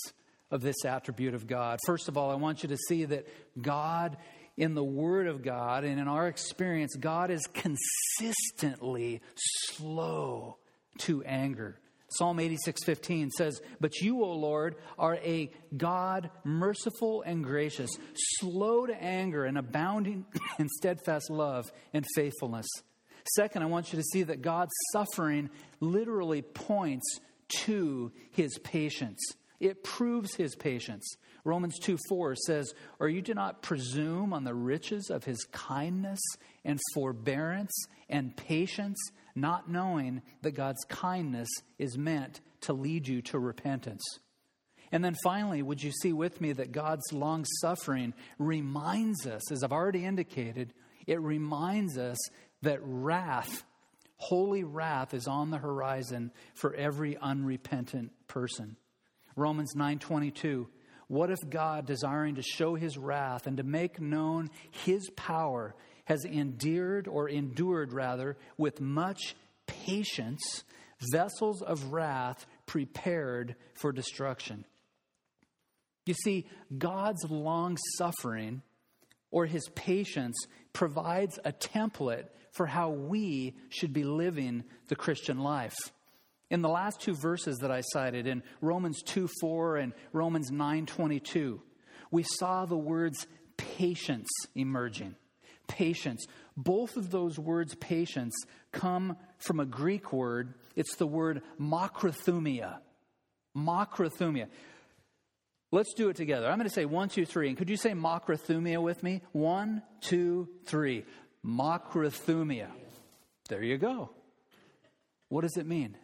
of 0.50 0.62
this 0.62 0.86
attribute 0.86 1.34
of 1.34 1.46
God. 1.46 1.80
First 1.86 2.08
of 2.08 2.18
all, 2.18 2.32
I 2.32 2.36
want 2.36 2.64
you 2.64 2.70
to 2.70 2.78
see 2.88 3.06
that 3.06 3.28
God, 3.62 4.18
in 4.56 4.76
the 4.76 4.84
Word 4.84 5.28
of 5.28 5.44
God 5.44 5.84
and 5.84 6.00
in 6.00 6.08
our 6.08 6.28
experience, 6.28 6.96
God 6.96 7.32
is 7.32 7.46
consistently 7.54 9.22
slow 9.36 10.58
to 11.00 11.24
anger. 11.24 11.80
Psalm 12.12 12.40
86:15 12.40 13.30
says, 13.30 13.62
"But 13.80 13.98
you, 13.98 14.24
O 14.24 14.32
Lord, 14.32 14.78
are 14.98 15.16
a 15.18 15.52
God 15.76 16.32
merciful 16.44 17.22
and 17.22 17.44
gracious, 17.44 17.92
slow 18.16 18.88
to 18.88 19.04
anger 19.04 19.46
and 19.46 19.58
abounding 19.58 20.26
in 20.58 20.68
steadfast 20.70 21.30
love 21.30 21.72
and 21.94 22.06
faithfulness." 22.16 22.68
Second, 23.36 23.63
I 23.63 23.68
want 23.68 23.92
you 23.92 23.98
to 23.98 24.04
see 24.04 24.24
that 24.24 24.42
God's 24.42 24.74
suffering 24.92 25.50
literally 25.80 26.42
points 26.42 27.20
to 27.65 28.12
his 28.32 28.58
patience. 28.60 29.20
It 29.60 29.84
proves 29.84 30.36
his 30.36 30.56
patience. 30.56 31.06
Romans 31.44 31.78
2 31.80 31.98
4 32.08 32.36
says, 32.36 32.74
Or 33.00 33.10
you 33.10 33.22
do 33.22 33.34
not 33.34 33.62
presume 33.62 34.34
on 34.34 34.44
the 34.44 34.54
riches 34.54 35.10
of 35.10 35.26
his 35.26 35.44
kindness 35.52 36.20
and 36.63 36.80
forbearance 36.94 37.74
and 38.08 38.36
patience, 38.36 38.98
not 39.36 39.70
knowing 39.70 40.22
that 40.42 40.52
God's 40.52 40.84
kindness 40.88 41.50
is 41.78 41.98
meant 41.98 42.42
to 42.62 42.74
lead 42.74 43.08
you 43.08 43.22
to 43.24 43.39
repentance. 43.39 44.04
And 44.92 45.04
then 45.04 45.15
finally, 45.24 45.62
would 45.62 45.84
you 45.84 45.92
see 45.92 46.13
with 46.13 46.42
me 46.42 46.54
that 46.54 46.72
God's 46.72 47.13
long 47.13 47.46
suffering 47.62 48.13
reminds 48.38 49.28
us, 49.28 49.52
as 49.52 49.63
I've 49.63 49.72
already 49.72 50.06
indicated, 50.06 50.74
it 51.06 51.22
reminds 51.22 51.98
us 51.98 52.18
that 52.62 52.80
wrath, 52.82 53.63
holy 54.17 54.63
wrath, 54.63 55.13
is 55.13 55.28
on 55.28 55.50
the 55.50 55.58
horizon 55.58 56.32
for 56.54 56.74
every 56.74 57.17
unrepentant 57.17 58.12
person. 58.28 58.76
Romans 59.36 59.74
9:22 59.76 60.67
What 61.08 61.32
if 61.32 61.39
God, 61.50 61.86
desiring 61.86 62.36
to 62.36 62.41
show 62.41 62.76
his 62.76 62.98
wrath 62.98 63.48
and 63.48 63.58
to 63.58 63.63
make 63.63 64.00
known 64.00 64.50
his 64.72 65.10
power, 65.15 65.76
has 66.06 66.26
endeared 66.26 67.08
or 67.08 67.30
endured 67.30 67.93
rather 67.93 68.38
with 68.58 68.82
much 68.82 69.36
patience 69.67 70.63
vessels 71.12 71.62
of 71.62 71.93
wrath 71.93 72.45
prepared 72.65 73.56
for 73.76 73.91
destruction? 73.91 74.65
You 76.06 76.15
see, 76.15 76.48
God's 76.76 77.24
long 77.30 77.78
suffering 77.98 78.63
or 79.32 79.45
his 79.45 79.69
patience 79.76 80.36
provides 80.74 81.39
a 81.45 81.52
template 81.52 82.28
for 82.52 82.66
how 82.66 82.90
we 82.90 83.56
should 83.70 83.94
be 83.94 84.04
living 84.04 84.64
the 84.88 84.96
Christian 84.96 85.40
life. 85.40 85.78
In 86.50 86.62
the 86.62 86.70
last 86.70 87.00
two 87.00 87.16
verses 87.16 87.60
that 87.60 87.72
I 87.72 87.82
cited 87.82 88.26
in 88.26 88.42
Romans 88.62 89.04
2 89.04 89.30
4 89.40 89.78
and 89.78 89.94
Romans 90.14 90.50
9 90.52 90.86
22, 90.86 91.62
we 92.12 92.24
saw 92.24 92.66
the 92.66 92.78
words 92.78 93.28
patience 93.58 94.30
emerging. 94.56 95.16
Patience. 95.68 96.26
Both 96.58 96.98
of 96.98 97.12
those 97.12 97.38
words, 97.38 97.76
patience, 97.76 98.34
come 98.72 99.16
from 99.38 99.60
a 99.60 99.66
Greek 99.66 100.12
word. 100.12 100.56
It's 100.76 100.96
the 100.96 101.06
word 101.06 101.44
makrothumia. 101.60 102.80
Makrothumia. 103.56 104.48
Let's 105.72 105.94
do 105.94 106.10
it 106.10 106.16
together. 106.16 106.48
I'm 106.50 106.58
going 106.58 106.68
to 106.68 106.74
say 106.74 106.86
one, 106.86 107.10
two, 107.10 107.26
three. 107.26 107.48
And 107.48 107.58
could 107.58 107.70
you 107.70 107.78
say 107.78 107.92
makrothumia 107.92 108.82
with 108.82 109.04
me? 109.04 109.22
One, 109.34 109.84
two, 110.02 110.50
three. 110.66 111.06
Makrothumia. 111.45 112.67
There 113.47 113.63
you 113.63 113.78
go. 113.78 114.12
What 115.30 115.41
does 115.41 115.58
it 115.58 115.65
mean? 115.65 115.95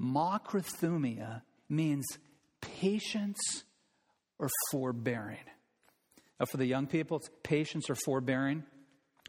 Makrothumia 0.00 1.42
means 1.68 2.06
patience 2.60 3.64
or 4.38 4.48
forbearing. 4.70 5.38
Now, 6.38 6.46
for 6.46 6.56
the 6.56 6.66
young 6.66 6.86
people, 6.86 7.18
it's 7.18 7.28
patience 7.42 7.90
or 7.90 7.94
forbearing. 7.94 8.64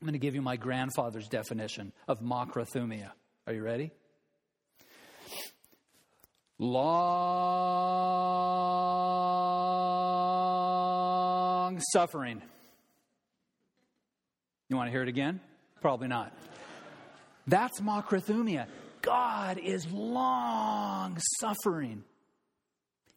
I'm 0.02 0.06
going 0.06 0.14
to 0.14 0.20
give 0.20 0.34
you 0.34 0.42
my 0.42 0.56
grandfather's 0.56 1.28
definition 1.28 1.92
of 2.08 2.22
makrothumia. 2.22 3.12
Are 3.46 3.54
you 3.54 3.62
ready? 3.62 3.92
Long 6.58 7.02
suffering. 11.92 12.42
You 14.72 14.78
want 14.78 14.88
to 14.88 14.92
hear 14.92 15.04
it 15.04 15.10
again? 15.10 15.42
Probably 15.82 16.08
not. 16.08 16.32
That's 17.46 17.82
makrothumia. 17.82 18.68
God 19.02 19.58
is 19.58 19.86
long 19.92 21.18
suffering. 21.42 22.06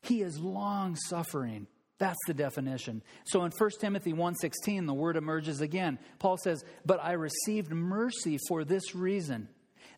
He 0.03 0.23
is 0.23 0.41
long 0.41 0.97
suffering. 0.97 1.69
That's 1.99 2.19
the 2.27 2.35
definition. 2.35 3.05
So 3.27 3.45
in 3.45 3.53
1 3.53 3.71
Timothy 3.81 4.13
1:16 4.13 4.87
the 4.87 4.95
word 4.95 5.17
emerges 5.17 5.61
again. 5.61 6.01
Paul 6.19 6.39
says, 6.39 6.65
"But 6.85 6.99
I 7.01 7.13
received 7.13 7.71
mercy 7.71 8.37
for 8.49 8.65
this 8.65 8.93
reason, 8.97 9.49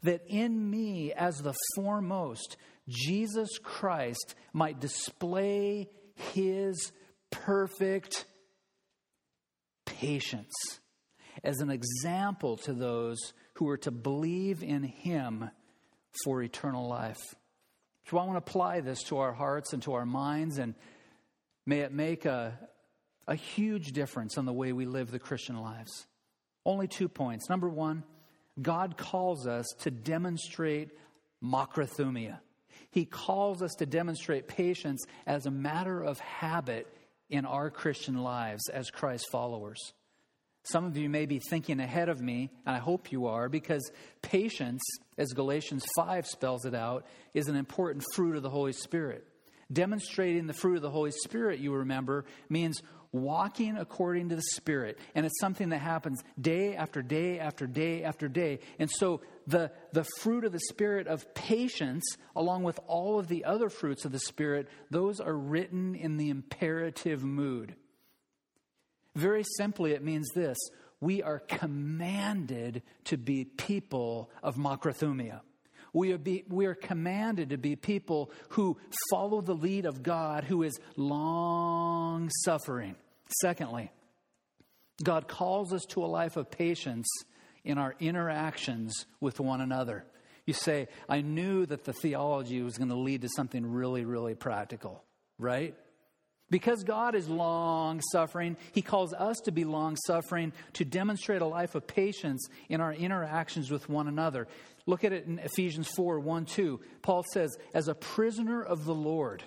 that 0.03 0.27
in 0.27 0.71
me 0.71 1.14
as 1.14 1.38
the 1.38 1.55
foremost 1.75 2.59
Jesus 2.87 3.57
Christ 3.62 4.35
might 4.53 4.79
display 4.79 5.88
his 6.35 6.92
perfect 7.31 8.27
patience 9.87 10.53
as 11.47 11.61
an 11.61 11.71
example 11.71 12.57
to 12.57 12.73
those 12.73 13.33
who 13.55 13.69
are 13.69 13.79
to 13.79 13.93
believe 13.93 14.65
in 14.65 14.83
him 14.83 15.49
for 16.25 16.43
eternal 16.43 16.89
life. 16.89 17.21
So 18.09 18.19
I 18.19 18.25
want 18.25 18.33
to 18.33 18.39
apply 18.39 18.81
this 18.81 19.05
to 19.05 19.19
our 19.19 19.33
hearts 19.33 19.73
and 19.73 19.83
to 19.85 19.95
our 19.95 20.05
minds, 20.05 20.59
and 20.59 20.75
may 21.65 21.81
it 21.81 21.93
make 21.93 22.25
a, 22.25 22.59
a 23.29 23.37
huge 23.37 23.93
difference 23.93 24.37
on 24.37 24.45
the 24.45 24.53
way 24.53 24.73
we 24.73 24.87
live 24.87 25.11
the 25.11 25.21
Christian 25.21 25.57
lives. 25.57 26.07
Only 26.65 26.89
two 26.89 27.09
points. 27.09 27.49
Number 27.49 27.69
one, 27.69 28.03
God 28.61 28.97
calls 28.97 29.47
us 29.47 29.67
to 29.81 29.91
demonstrate 29.91 30.91
makrothumia. 31.43 32.41
He 32.91 33.05
calls 33.05 33.63
us 33.63 33.75
to 33.75 33.87
demonstrate 33.87 34.49
patience 34.49 35.05
as 35.27 35.47
a 35.47 35.51
matter 35.51 36.03
of 36.03 36.19
habit 36.19 36.89
in 37.31 37.45
our 37.45 37.71
Christian 37.71 38.17
lives 38.17 38.69
as 38.69 38.91
Christ 38.91 39.27
followers. 39.31 39.93
Some 40.66 40.85
of 40.85 40.96
you 40.96 41.09
may 41.09 41.26
be 41.26 41.38
thinking 41.38 41.79
ahead 41.79 42.09
of 42.09 42.20
me, 42.20 42.50
and 42.66 42.74
I 42.74 42.81
hope 42.81 43.12
you 43.12 43.26
are, 43.26 43.48
because 43.48 43.88
patience, 44.20 44.83
as 45.16 45.33
Galatians 45.33 45.87
5 45.96 46.26
spells 46.26 46.64
it 46.64 46.74
out, 46.74 47.07
is 47.35 47.46
an 47.46 47.55
important 47.55 48.05
fruit 48.14 48.35
of 48.35 48.42
the 48.42 48.50
Holy 48.50 48.72
Spirit. 48.72 49.24
Demonstrating 49.72 50.48
the 50.48 50.52
fruit 50.52 50.76
of 50.76 50.83
the 50.83 50.90
Holy 50.90 51.12
Spirit, 51.12 51.61
you 51.61 51.72
remember, 51.72 52.24
means 52.48 52.83
walking 53.12 53.76
according 53.76 54.31
to 54.31 54.37
the 54.37 54.42
Spirit. 54.42 54.98
And 55.14 55.24
it's 55.24 55.38
something 55.40 55.68
that 55.68 55.79
happens 55.79 56.20
day 56.40 56.74
after 56.74 57.00
day 57.00 57.38
after 57.38 57.68
day 57.68 58.02
after 58.02 58.29
day. 58.29 58.59
And 58.81 58.90
so 58.90 59.20
the, 59.46 59.70
the 59.92 60.05
fruit 60.18 60.44
of 60.44 60.50
the 60.50 60.61
Spirit 60.61 61.07
of 61.07 61.33
patience, 61.35 62.16
along 62.35 62.64
with 62.64 62.81
all 62.88 63.20
of 63.20 63.29
the 63.29 63.44
other 63.44 63.68
fruits 63.68 64.05
of 64.05 64.11
the 64.11 64.18
Spirit, 64.18 64.68
those 64.90 65.20
are 65.20 65.37
written 65.37 65.94
in 65.94 66.16
the 66.16 66.29
imperative 66.29 67.22
mood. 67.22 67.76
Very 69.16 69.44
simply, 69.57 69.92
it 69.92 70.05
means 70.05 70.29
this 70.35 70.59
we 71.00 71.22
are 71.22 71.40
commanded 71.40 72.83
to 73.05 73.16
be 73.16 73.44
people 73.44 74.31
of 74.42 74.57
makrothumia. 74.57 75.40
We 75.92 76.12
are, 76.12 76.18
be, 76.18 76.44
we 76.48 76.66
are 76.66 76.74
commanded 76.74 77.50
to 77.50 77.59
be 77.59 77.76
people 77.76 78.31
who 78.50 78.76
follow 79.11 79.40
the 79.40 79.55
lead 79.55 79.87
of 79.87 80.02
God 80.02 80.44
who 80.44 80.62
is 80.62 80.79
long 80.96 82.31
suffering. 82.44 82.96
Secondly, 83.40 83.90
God 85.02 85.29
calls 85.29 85.72
us 85.72 85.85
to 85.90 86.05
a 86.05 86.07
life 86.07 86.37
of 86.37 86.50
patience 86.50 87.07
in 87.64 87.79
our 87.79 87.94
interactions 87.98 89.07
with 89.20 89.40
one 89.40 89.62
another. 89.62 90.05
You 90.44 90.52
say, 90.52 90.88
I 91.09 91.22
knew 91.22 91.64
that 91.66 91.85
the 91.85 91.94
theology 91.94 92.61
was 92.62 92.76
going 92.76 92.90
to 92.90 92.96
lead 92.96 93.22
to 93.22 93.29
something 93.35 93.64
really, 93.64 94.05
really 94.05 94.35
practical, 94.35 95.02
right? 95.38 95.74
Because 96.49 96.85
God 96.85 97.17
is 97.17 97.29
long 97.29 98.01
suffering, 98.13 98.57
He 98.73 98.83
calls 98.83 99.13
us 99.13 99.39
to 99.45 99.53
be 99.53 99.65
long 99.65 99.97
suffering 100.07 100.53
to 100.75 100.85
demonstrate 100.85 101.43
a 101.43 101.47
life 101.47 101.75
of 101.75 101.87
patience 101.87 102.47
in 102.69 102.81
our 102.81 102.93
interactions 102.93 103.71
with 103.71 103.89
one 103.89 104.07
another. 104.07 104.47
Look 104.87 105.03
at 105.03 105.13
it 105.13 105.27
in 105.27 105.41
Ephesians 105.41 105.89
4 105.89 106.21
1 106.21 106.45
2. 106.45 106.81
Paul 107.03 107.25
says, 107.33 107.57
As 107.75 107.89
a 107.89 107.95
prisoner 107.95 108.63
of 108.63 108.85
the 108.85 108.95
Lord, 108.95 109.43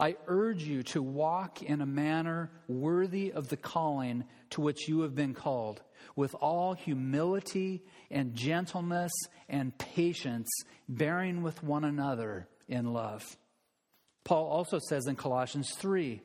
I 0.00 0.16
urge 0.26 0.62
you 0.62 0.82
to 0.84 1.02
walk 1.02 1.62
in 1.62 1.82
a 1.82 1.86
manner 1.86 2.50
worthy 2.66 3.32
of 3.32 3.48
the 3.48 3.56
calling 3.56 4.24
to 4.50 4.62
which 4.62 4.88
you 4.88 5.00
have 5.00 5.14
been 5.14 5.34
called, 5.34 5.82
with 6.14 6.34
all 6.34 6.72
humility 6.72 7.82
and 8.10 8.34
gentleness 8.34 9.12
and 9.50 9.76
patience, 9.76 10.48
bearing 10.88 11.42
with 11.42 11.62
one 11.62 11.84
another 11.84 12.48
in 12.68 12.92
love 12.92 13.36
Paul 14.26 14.48
also 14.48 14.80
says 14.80 15.06
in 15.06 15.14
Colossians 15.14 15.72
3. 15.76 16.20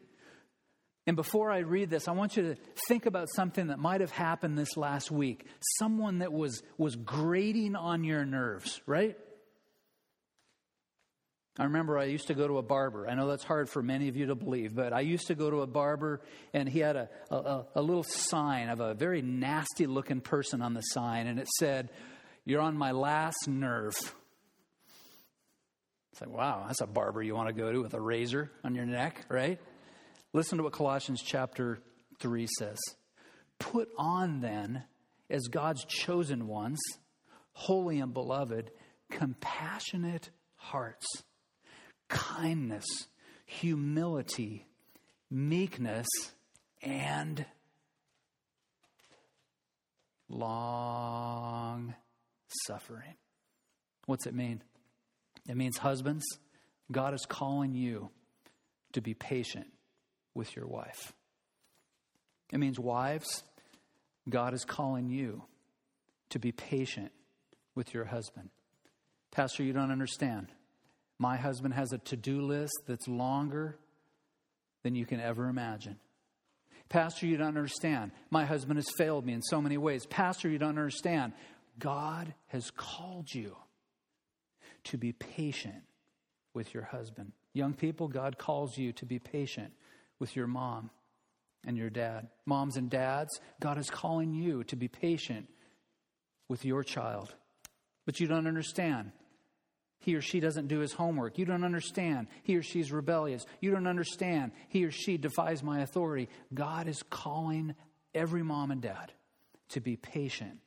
And 1.05 1.15
before 1.15 1.51
I 1.51 1.59
read 1.59 1.91
this, 1.91 2.07
I 2.07 2.13
want 2.13 2.35
you 2.35 2.43
to 2.43 2.55
think 2.87 3.05
about 3.05 3.27
something 3.35 3.67
that 3.67 3.77
might 3.77 4.01
have 4.01 4.11
happened 4.11 4.57
this 4.57 4.75
last 4.75 5.11
week. 5.11 5.45
Someone 5.79 6.19
that 6.19 6.33
was, 6.33 6.63
was 6.79 6.95
grating 6.95 7.75
on 7.75 8.03
your 8.03 8.25
nerves, 8.25 8.81
right? 8.87 9.15
I 11.59 11.65
remember 11.65 11.99
I 11.99 12.05
used 12.05 12.27
to 12.27 12.33
go 12.33 12.47
to 12.47 12.57
a 12.57 12.63
barber. 12.63 13.07
I 13.07 13.13
know 13.13 13.27
that's 13.27 13.43
hard 13.43 13.69
for 13.69 13.83
many 13.83 14.07
of 14.07 14.15
you 14.15 14.27
to 14.27 14.35
believe, 14.35 14.73
but 14.73 14.93
I 14.93 15.01
used 15.01 15.27
to 15.27 15.35
go 15.35 15.51
to 15.51 15.61
a 15.61 15.67
barber 15.67 16.21
and 16.53 16.67
he 16.67 16.79
had 16.79 16.95
a, 16.95 17.09
a, 17.29 17.65
a 17.75 17.81
little 17.83 18.03
sign 18.03 18.69
of 18.69 18.79
a 18.79 18.95
very 18.95 19.21
nasty 19.21 19.85
looking 19.85 20.21
person 20.21 20.63
on 20.63 20.73
the 20.73 20.81
sign, 20.81 21.27
and 21.27 21.39
it 21.39 21.47
said, 21.59 21.89
You're 22.45 22.61
on 22.61 22.75
my 22.75 22.93
last 22.93 23.47
nerve. 23.47 23.93
It's 26.11 26.21
like, 26.21 26.29
wow, 26.29 26.65
that's 26.67 26.81
a 26.81 26.87
barber 26.87 27.23
you 27.23 27.35
want 27.35 27.47
to 27.47 27.53
go 27.53 27.71
to 27.71 27.81
with 27.81 27.93
a 27.93 28.01
razor 28.01 28.51
on 28.63 28.75
your 28.75 28.85
neck, 28.85 29.25
right? 29.29 29.59
Listen 30.33 30.57
to 30.57 30.63
what 30.63 30.73
Colossians 30.73 31.21
chapter 31.25 31.79
3 32.19 32.47
says. 32.59 32.77
Put 33.59 33.89
on 33.97 34.41
then, 34.41 34.83
as 35.29 35.47
God's 35.47 35.85
chosen 35.85 36.47
ones, 36.47 36.79
holy 37.53 37.99
and 37.99 38.13
beloved, 38.13 38.71
compassionate 39.09 40.29
hearts, 40.55 41.05
kindness, 42.09 42.85
humility, 43.45 44.67
meekness, 45.29 46.07
and 46.81 47.45
long 50.29 51.93
suffering. 52.65 53.15
What's 54.05 54.25
it 54.25 54.33
mean? 54.33 54.63
It 55.47 55.57
means, 55.57 55.77
husbands, 55.77 56.25
God 56.91 57.13
is 57.13 57.25
calling 57.25 57.73
you 57.73 58.09
to 58.93 59.01
be 59.01 59.13
patient 59.13 59.67
with 60.33 60.55
your 60.55 60.67
wife. 60.67 61.13
It 62.51 62.59
means, 62.59 62.79
wives, 62.79 63.43
God 64.29 64.53
is 64.53 64.65
calling 64.65 65.09
you 65.09 65.43
to 66.29 66.39
be 66.39 66.51
patient 66.51 67.11
with 67.75 67.93
your 67.93 68.05
husband. 68.05 68.49
Pastor, 69.31 69.63
you 69.63 69.73
don't 69.73 69.91
understand. 69.91 70.47
My 71.17 71.37
husband 71.37 71.73
has 71.73 71.93
a 71.93 71.97
to 71.99 72.17
do 72.17 72.41
list 72.41 72.73
that's 72.87 73.07
longer 73.07 73.77
than 74.83 74.95
you 74.95 75.05
can 75.05 75.19
ever 75.19 75.47
imagine. 75.47 75.97
Pastor, 76.89 77.25
you 77.25 77.37
don't 77.37 77.47
understand. 77.47 78.11
My 78.29 78.45
husband 78.45 78.77
has 78.77 78.89
failed 78.97 79.25
me 79.25 79.33
in 79.33 79.41
so 79.41 79.61
many 79.61 79.77
ways. 79.77 80.05
Pastor, 80.05 80.49
you 80.49 80.57
don't 80.57 80.69
understand. 80.69 81.33
God 81.79 82.33
has 82.47 82.69
called 82.71 83.33
you 83.33 83.55
to 84.85 84.97
be 84.97 85.11
patient 85.11 85.83
with 86.53 86.73
your 86.73 86.83
husband. 86.83 87.31
Young 87.53 87.73
people, 87.73 88.07
God 88.07 88.37
calls 88.37 88.77
you 88.77 88.91
to 88.93 89.05
be 89.05 89.19
patient 89.19 89.73
with 90.19 90.35
your 90.35 90.47
mom 90.47 90.89
and 91.65 91.77
your 91.77 91.89
dad. 91.89 92.27
Moms 92.45 92.77
and 92.77 92.89
dads, 92.89 93.39
God 93.59 93.77
is 93.77 93.89
calling 93.89 94.33
you 94.33 94.63
to 94.65 94.75
be 94.75 94.87
patient 94.87 95.47
with 96.47 96.65
your 96.65 96.83
child. 96.83 97.33
But 98.05 98.19
you 98.19 98.27
don't 98.27 98.47
understand. 98.47 99.11
He 99.99 100.15
or 100.15 100.21
she 100.21 100.39
doesn't 100.39 100.67
do 100.67 100.79
his 100.79 100.93
homework. 100.93 101.37
You 101.37 101.45
don't 101.45 101.63
understand. 101.63 102.27
He 102.43 102.57
or 102.57 102.63
she's 102.63 102.91
rebellious. 102.91 103.45
You 103.59 103.71
don't 103.71 103.87
understand. 103.87 104.51
He 104.67 104.83
or 104.83 104.91
she 104.91 105.17
defies 105.17 105.61
my 105.61 105.81
authority. 105.81 106.27
God 106.53 106.87
is 106.87 107.03
calling 107.03 107.75
every 108.15 108.41
mom 108.41 108.71
and 108.71 108.81
dad 108.81 109.11
to 109.69 109.79
be 109.79 109.95
patient 109.95 110.57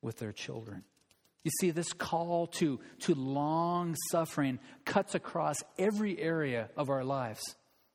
with 0.00 0.18
their 0.18 0.32
children. 0.32 0.84
You 1.44 1.50
see, 1.60 1.70
this 1.70 1.92
call 1.92 2.46
to, 2.58 2.80
to 3.00 3.14
long 3.14 3.94
suffering 4.10 4.58
cuts 4.86 5.14
across 5.14 5.56
every 5.78 6.18
area 6.18 6.70
of 6.76 6.88
our 6.88 7.04
lives. 7.04 7.42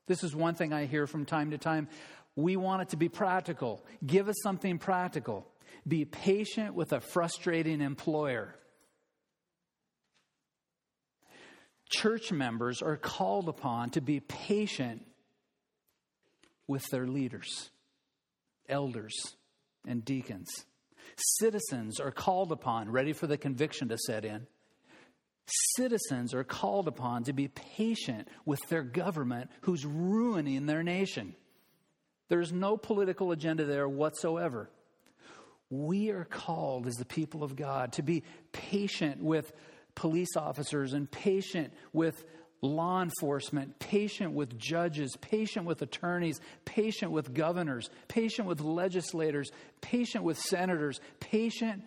This 0.07 0.23
is 0.23 0.35
one 0.35 0.53
thing 0.53 0.71
I 0.71 0.85
hear 0.85 1.07
from 1.07 1.25
time 1.25 1.51
to 1.51 1.57
time. 1.57 1.87
We 2.35 2.57
want 2.57 2.83
it 2.83 2.89
to 2.89 2.97
be 2.97 3.09
practical. 3.09 3.83
Give 4.05 4.29
us 4.29 4.35
something 4.43 4.77
practical. 4.77 5.47
Be 5.87 6.05
patient 6.05 6.75
with 6.75 6.93
a 6.93 6.99
frustrating 6.99 7.81
employer. 7.81 8.55
Church 11.89 12.31
members 12.31 12.83
are 12.83 12.97
called 12.97 13.49
upon 13.49 13.89
to 13.91 14.01
be 14.01 14.19
patient 14.19 15.03
with 16.67 16.85
their 16.91 17.07
leaders, 17.07 17.71
elders, 18.67 19.15
and 19.87 20.05
deacons. 20.05 20.49
Citizens 21.19 21.99
are 21.99 22.11
called 22.11 22.51
upon, 22.51 22.89
ready 22.91 23.13
for 23.13 23.27
the 23.27 23.37
conviction 23.37 23.89
to 23.89 23.97
set 23.97 24.25
in. 24.25 24.47
Citizens 25.75 26.33
are 26.33 26.43
called 26.43 26.87
upon 26.87 27.23
to 27.23 27.33
be 27.33 27.47
patient 27.47 28.27
with 28.45 28.59
their 28.69 28.83
government 28.83 29.49
who's 29.61 29.85
ruining 29.85 30.65
their 30.65 30.83
nation. 30.83 31.35
There's 32.27 32.53
no 32.53 32.77
political 32.77 33.31
agenda 33.31 33.65
there 33.65 33.89
whatsoever. 33.89 34.69
We 35.69 36.09
are 36.11 36.25
called 36.25 36.87
as 36.87 36.95
the 36.95 37.05
people 37.05 37.43
of 37.43 37.55
God 37.55 37.93
to 37.93 38.03
be 38.03 38.23
patient 38.51 39.21
with 39.21 39.51
police 39.95 40.37
officers 40.37 40.93
and 40.93 41.09
patient 41.09 41.73
with 41.91 42.23
law 42.61 43.01
enforcement, 43.01 43.79
patient 43.79 44.33
with 44.33 44.57
judges, 44.57 45.15
patient 45.21 45.65
with 45.65 45.81
attorneys, 45.81 46.39
patient 46.65 47.11
with 47.11 47.33
governors, 47.33 47.89
patient 48.07 48.47
with 48.47 48.59
legislators, 48.59 49.49
patient 49.81 50.23
with 50.23 50.37
senators, 50.37 50.99
patient 51.19 51.83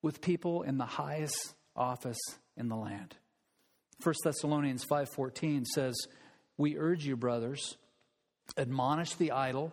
with 0.00 0.20
people 0.20 0.62
in 0.62 0.78
the 0.78 0.86
highest 0.86 1.54
office 1.76 2.18
in 2.56 2.68
the 2.68 2.76
land. 2.76 3.16
1 4.02 4.14
Thessalonians 4.24 4.84
5:14 4.84 5.64
says, 5.64 5.94
"We 6.56 6.76
urge 6.76 7.06
you, 7.06 7.16
brothers, 7.16 7.76
admonish 8.56 9.14
the 9.14 9.30
idle, 9.30 9.72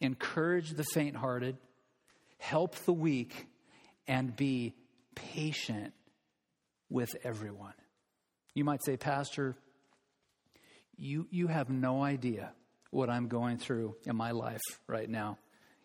encourage 0.00 0.70
the 0.70 0.84
faint-hearted, 0.84 1.56
help 2.38 2.74
the 2.76 2.92
weak, 2.92 3.46
and 4.06 4.34
be 4.34 4.74
patient 5.14 5.94
with 6.88 7.10
everyone." 7.22 7.74
You 8.58 8.64
might 8.64 8.82
say, 8.84 8.96
Pastor, 8.96 9.54
you, 10.96 11.28
you 11.30 11.46
have 11.46 11.70
no 11.70 12.02
idea 12.02 12.50
what 12.90 13.08
I'm 13.08 13.28
going 13.28 13.56
through 13.56 13.94
in 14.04 14.16
my 14.16 14.32
life 14.32 14.60
right 14.88 15.08
now. 15.08 15.38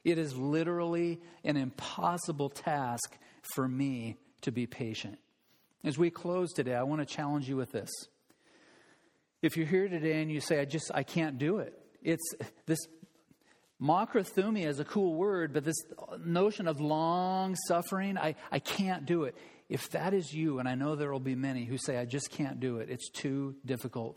It 0.04 0.18
is 0.18 0.36
literally 0.36 1.22
an 1.44 1.56
impossible 1.56 2.50
task 2.50 3.16
for 3.54 3.68
me 3.68 4.18
to 4.42 4.52
be 4.52 4.66
patient. 4.66 5.20
As 5.84 6.00
we 6.00 6.10
close 6.10 6.52
today, 6.52 6.74
I 6.74 6.82
want 6.82 7.00
to 7.00 7.06
challenge 7.06 7.48
you 7.48 7.58
with 7.58 7.72
this. 7.72 7.92
If 9.44 9.56
you're 9.56 9.68
here 9.68 9.88
today 9.88 10.24
and 10.24 10.32
you 10.32 10.40
say, 10.40 10.60
I 10.60 10.66
just, 10.66 10.90
I 10.96 11.04
can't 11.04 11.38
do 11.38 11.60
it, 11.60 11.80
it's 12.02 12.28
this 12.66 12.80
Makrothumia 13.80 14.66
is 14.66 14.80
a 14.80 14.86
cool 14.86 15.14
word, 15.14 15.54
but 15.54 15.64
this 15.64 15.76
notion 16.26 16.68
of 16.68 16.82
long 16.82 17.56
suffering, 17.68 18.18
I, 18.18 18.34
I 18.52 18.58
can't 18.58 19.06
do 19.06 19.26
it. 19.26 19.36
If 19.70 19.90
that 19.92 20.14
is 20.14 20.34
you, 20.34 20.60
and 20.60 20.68
I 20.68 20.76
know 20.76 20.96
there 20.96 21.12
will 21.12 21.20
be 21.20 21.36
many 21.36 21.66
who 21.66 21.78
say, 21.78 21.98
I 21.98 22.06
just 22.06 22.30
can't 22.32 22.60
do 22.60 22.78
it, 22.78 22.90
it's 22.90 23.10
too 23.10 23.56
difficult. 23.66 24.16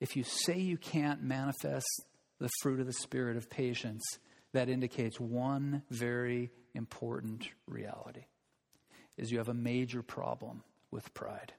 If 0.00 0.16
you 0.16 0.24
say 0.24 0.58
you 0.58 0.76
can't 0.76 1.22
manifest 1.22 1.86
the 2.38 2.50
fruit 2.62 2.80
of 2.80 2.86
the 2.86 2.92
Spirit 2.92 3.36
of 3.36 3.48
patience, 3.48 4.02
that 4.52 4.68
indicates 4.68 5.18
one 5.18 5.82
very 5.90 6.50
important 6.74 7.48
reality 7.66 8.26
is 9.16 9.30
you 9.30 9.38
have 9.38 9.48
a 9.48 9.54
major 9.54 10.02
problem 10.02 10.62
with 10.90 11.12
pride. 11.14 11.52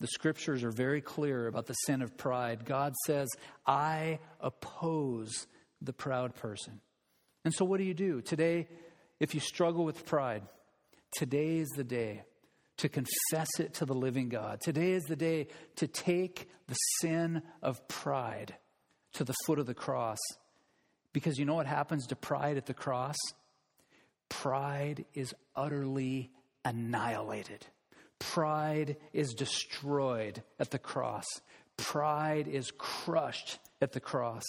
The 0.00 0.06
scriptures 0.08 0.64
are 0.64 0.70
very 0.70 1.00
clear 1.00 1.46
about 1.46 1.66
the 1.66 1.74
sin 1.74 2.02
of 2.02 2.16
pride. 2.16 2.64
God 2.64 2.92
says, 3.06 3.28
I 3.66 4.18
oppose 4.40 5.46
the 5.80 5.92
proud 5.92 6.34
person. 6.34 6.80
And 7.44 7.54
so, 7.54 7.64
what 7.64 7.78
do 7.78 7.84
you 7.84 7.94
do? 7.94 8.20
Today, 8.20 8.68
if 9.20 9.34
you 9.34 9.40
struggle 9.40 9.84
with 9.84 10.04
pride, 10.04 10.42
Today 11.16 11.58
is 11.58 11.68
the 11.70 11.84
day 11.84 12.22
to 12.78 12.88
confess 12.88 13.48
it 13.60 13.74
to 13.74 13.86
the 13.86 13.94
living 13.94 14.28
God. 14.28 14.60
Today 14.60 14.92
is 14.92 15.04
the 15.04 15.16
day 15.16 15.46
to 15.76 15.86
take 15.86 16.48
the 16.66 16.74
sin 17.00 17.42
of 17.62 17.86
pride 17.86 18.56
to 19.14 19.24
the 19.24 19.34
foot 19.46 19.58
of 19.60 19.66
the 19.66 19.74
cross. 19.74 20.18
Because 21.12 21.38
you 21.38 21.44
know 21.44 21.54
what 21.54 21.66
happens 21.66 22.08
to 22.08 22.16
pride 22.16 22.56
at 22.56 22.66
the 22.66 22.74
cross? 22.74 23.14
Pride 24.28 25.04
is 25.14 25.32
utterly 25.54 26.32
annihilated. 26.64 27.64
Pride 28.18 28.96
is 29.12 29.34
destroyed 29.34 30.42
at 30.58 30.70
the 30.72 30.78
cross. 30.78 31.26
Pride 31.76 32.48
is 32.48 32.72
crushed 32.76 33.58
at 33.80 33.92
the 33.92 34.00
cross. 34.00 34.44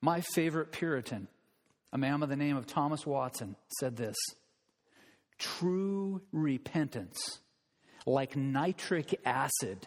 My 0.00 0.20
favorite 0.20 0.72
Puritan, 0.72 1.28
a 1.92 1.98
man 1.98 2.18
by 2.18 2.26
the 2.26 2.36
name 2.36 2.56
of 2.56 2.66
Thomas 2.66 3.06
Watson, 3.06 3.54
said 3.78 3.96
this 3.96 4.16
True 5.38 6.22
repentance, 6.32 7.40
like 8.06 8.36
nitric 8.36 9.20
acid, 9.24 9.86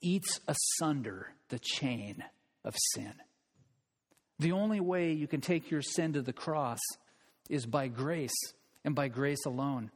eats 0.00 0.40
asunder 0.46 1.28
the 1.48 1.58
chain 1.58 2.22
of 2.64 2.74
sin. 2.94 3.14
The 4.38 4.52
only 4.52 4.80
way 4.80 5.12
you 5.12 5.26
can 5.26 5.40
take 5.40 5.70
your 5.70 5.82
sin 5.82 6.14
to 6.14 6.22
the 6.22 6.32
cross 6.32 6.80
is 7.48 7.66
by 7.66 7.88
grace 7.88 8.36
and 8.84 8.94
by 8.94 9.08
grace 9.08 9.44
alone. 9.46 9.90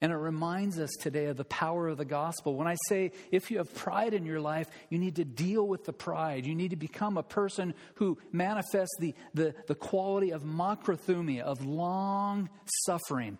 And 0.00 0.12
it 0.12 0.16
reminds 0.16 0.78
us 0.78 0.90
today 1.00 1.26
of 1.26 1.38
the 1.38 1.46
power 1.46 1.88
of 1.88 1.96
the 1.96 2.04
gospel. 2.04 2.56
When 2.56 2.68
I 2.68 2.76
say 2.88 3.12
if 3.30 3.50
you 3.50 3.56
have 3.56 3.74
pride 3.74 4.12
in 4.12 4.26
your 4.26 4.40
life, 4.40 4.68
you 4.90 4.98
need 4.98 5.16
to 5.16 5.24
deal 5.24 5.66
with 5.66 5.84
the 5.84 5.94
pride. 5.94 6.44
You 6.44 6.54
need 6.54 6.70
to 6.70 6.76
become 6.76 7.16
a 7.16 7.22
person 7.22 7.72
who 7.94 8.18
manifests 8.30 8.94
the, 9.00 9.14
the, 9.32 9.54
the 9.66 9.74
quality 9.74 10.30
of 10.30 10.42
makrothumia, 10.42 11.40
of 11.40 11.64
long 11.64 12.50
suffering, 12.84 13.38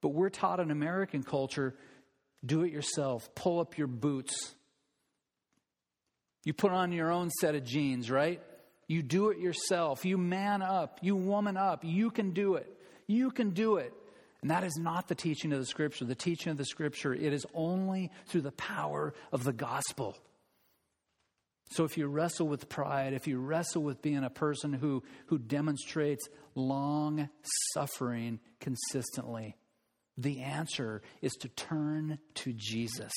but 0.00 0.08
we're 0.08 0.30
taught 0.30 0.60
in 0.60 0.70
American 0.70 1.22
culture 1.22 1.74
do 2.44 2.62
it 2.62 2.72
yourself, 2.72 3.34
pull 3.34 3.60
up 3.60 3.76
your 3.78 3.86
boots. 3.86 4.54
You 6.44 6.52
put 6.52 6.70
on 6.70 6.92
your 6.92 7.10
own 7.10 7.30
set 7.30 7.54
of 7.54 7.64
jeans, 7.64 8.10
right? 8.10 8.40
You 8.86 9.02
do 9.02 9.30
it 9.30 9.38
yourself. 9.38 10.04
You 10.04 10.16
man 10.16 10.62
up. 10.62 11.00
You 11.02 11.16
woman 11.16 11.56
up. 11.56 11.84
You 11.84 12.10
can 12.10 12.30
do 12.30 12.54
it. 12.54 12.72
You 13.08 13.30
can 13.30 13.50
do 13.50 13.76
it. 13.76 13.92
And 14.42 14.50
that 14.50 14.62
is 14.62 14.76
not 14.78 15.08
the 15.08 15.14
teaching 15.14 15.52
of 15.52 15.58
the 15.58 15.66
scripture. 15.66 16.04
The 16.04 16.14
teaching 16.14 16.52
of 16.52 16.58
the 16.58 16.64
scripture, 16.64 17.12
it 17.12 17.32
is 17.32 17.44
only 17.52 18.12
through 18.26 18.42
the 18.42 18.52
power 18.52 19.12
of 19.32 19.42
the 19.42 19.52
gospel. 19.52 20.16
So 21.70 21.82
if 21.82 21.98
you 21.98 22.06
wrestle 22.06 22.46
with 22.46 22.68
pride, 22.68 23.12
if 23.12 23.26
you 23.26 23.38
wrestle 23.40 23.82
with 23.82 24.02
being 24.02 24.22
a 24.22 24.30
person 24.30 24.72
who, 24.72 25.02
who 25.26 25.38
demonstrates 25.38 26.28
long 26.54 27.28
suffering 27.74 28.38
consistently, 28.60 29.56
the 30.16 30.40
answer 30.42 31.02
is 31.20 31.32
to 31.40 31.48
turn 31.48 32.18
to 32.34 32.52
Jesus. 32.52 33.12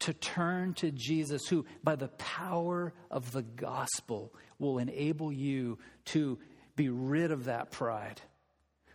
To 0.00 0.12
turn 0.12 0.74
to 0.74 0.90
Jesus, 0.90 1.46
who, 1.48 1.64
by 1.82 1.96
the 1.96 2.08
power 2.08 2.92
of 3.10 3.32
the 3.32 3.42
gospel, 3.42 4.34
will 4.58 4.78
enable 4.78 5.32
you 5.32 5.78
to 6.06 6.38
be 6.76 6.88
rid 6.88 7.30
of 7.30 7.44
that 7.44 7.70
pride, 7.70 8.20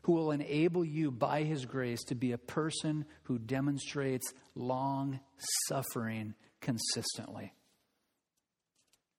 who 0.03 0.13
will 0.13 0.31
enable 0.31 0.83
you, 0.83 1.11
by 1.11 1.43
his 1.43 1.65
grace, 1.65 2.03
to 2.05 2.15
be 2.15 2.31
a 2.31 2.37
person 2.37 3.05
who 3.23 3.37
demonstrates 3.37 4.33
long 4.55 5.19
suffering 5.67 6.33
consistently. 6.61 7.53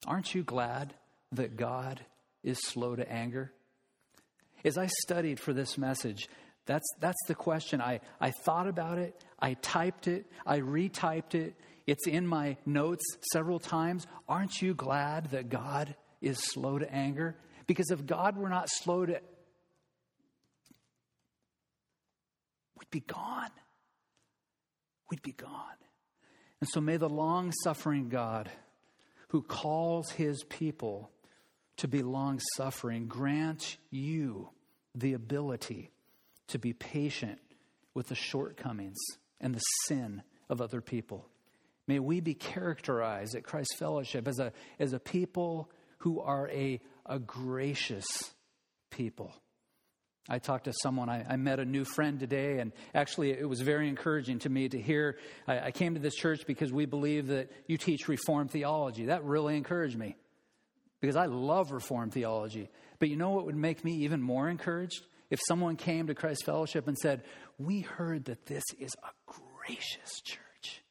Aren't 0.06 0.34
you 0.34 0.42
glad 0.42 0.94
that 1.32 1.56
God 1.56 2.00
is 2.42 2.58
slow 2.64 2.96
to 2.96 3.10
anger? 3.10 3.52
As 4.64 4.78
I 4.78 4.88
studied 5.04 5.38
for 5.38 5.52
this 5.52 5.78
message, 5.78 6.28
that's, 6.68 6.86
that's 7.00 7.16
the 7.26 7.34
question. 7.34 7.80
I, 7.80 8.00
I 8.20 8.30
thought 8.30 8.68
about 8.68 8.98
it, 8.98 9.24
I 9.40 9.54
typed 9.54 10.06
it, 10.06 10.26
I 10.46 10.60
retyped 10.60 11.34
it. 11.34 11.54
It's 11.86 12.06
in 12.06 12.26
my 12.26 12.58
notes 12.66 13.02
several 13.32 13.58
times. 13.58 14.06
Aren't 14.28 14.60
you 14.60 14.74
glad 14.74 15.30
that 15.30 15.48
God 15.48 15.96
is 16.20 16.36
slow 16.38 16.78
to 16.78 16.94
anger? 16.94 17.34
Because 17.66 17.90
if 17.90 18.04
God 18.04 18.36
were 18.36 18.50
not 18.50 18.68
slow 18.68 19.06
to, 19.06 19.18
we'd 22.78 22.90
be 22.90 23.00
gone. 23.00 23.50
We'd 25.10 25.22
be 25.22 25.32
gone. 25.32 25.78
And 26.60 26.68
so 26.70 26.82
may 26.82 26.98
the 26.98 27.08
long 27.08 27.50
suffering 27.64 28.10
God 28.10 28.50
who 29.28 29.40
calls 29.40 30.10
his 30.10 30.44
people 30.44 31.10
to 31.78 31.88
be 31.88 32.02
long 32.02 32.40
suffering 32.58 33.06
grant 33.06 33.78
you 33.90 34.50
the 34.94 35.14
ability 35.14 35.92
to 36.48 36.58
be 36.58 36.72
patient 36.72 37.38
with 37.94 38.08
the 38.08 38.14
shortcomings 38.14 38.98
and 39.40 39.54
the 39.54 39.62
sin 39.86 40.22
of 40.48 40.60
other 40.60 40.80
people. 40.80 41.26
May 41.86 41.98
we 41.98 42.20
be 42.20 42.34
characterized 42.34 43.34
at 43.34 43.44
Christ's 43.44 43.76
Fellowship 43.76 44.28
as 44.28 44.38
a, 44.38 44.52
as 44.78 44.92
a 44.92 45.00
people 45.00 45.70
who 45.98 46.20
are 46.20 46.48
a, 46.50 46.80
a 47.06 47.18
gracious 47.18 48.06
people. 48.90 49.32
I 50.28 50.38
talked 50.38 50.64
to 50.64 50.74
someone, 50.82 51.08
I, 51.08 51.24
I, 51.26 51.36
met 51.36 51.58
a 51.58 51.64
new 51.64 51.86
friend 51.86 52.20
today, 52.20 52.58
and 52.58 52.72
actually 52.94 53.30
it 53.30 53.48
was 53.48 53.62
very 53.62 53.88
encouraging 53.88 54.40
to 54.40 54.50
me 54.50 54.68
to 54.68 54.78
hear. 54.78 55.16
I, 55.46 55.58
I 55.60 55.70
came 55.70 55.94
to 55.94 56.00
this 56.00 56.14
church 56.14 56.42
because 56.46 56.70
we 56.70 56.84
believe 56.84 57.28
that 57.28 57.50
you 57.66 57.78
teach 57.78 58.08
Reformed 58.08 58.50
theology. 58.50 59.06
That 59.06 59.24
really 59.24 59.56
encouraged 59.56 59.96
me 59.96 60.16
because 61.00 61.16
I 61.16 61.26
love 61.26 61.72
Reformed 61.72 62.12
theology. 62.12 62.68
But 62.98 63.08
you 63.08 63.16
know 63.16 63.30
what 63.30 63.46
would 63.46 63.56
make 63.56 63.82
me 63.84 63.92
even 64.04 64.20
more 64.20 64.50
encouraged? 64.50 65.02
If 65.30 65.40
someone 65.46 65.76
came 65.76 66.06
to 66.06 66.14
Christ 66.14 66.44
Fellowship 66.44 66.88
and 66.88 66.96
said, 66.96 67.22
We 67.58 67.80
heard 67.80 68.26
that 68.26 68.46
this 68.46 68.64
is 68.78 68.94
a 69.02 69.32
gracious 69.32 70.20
church. 70.22 70.82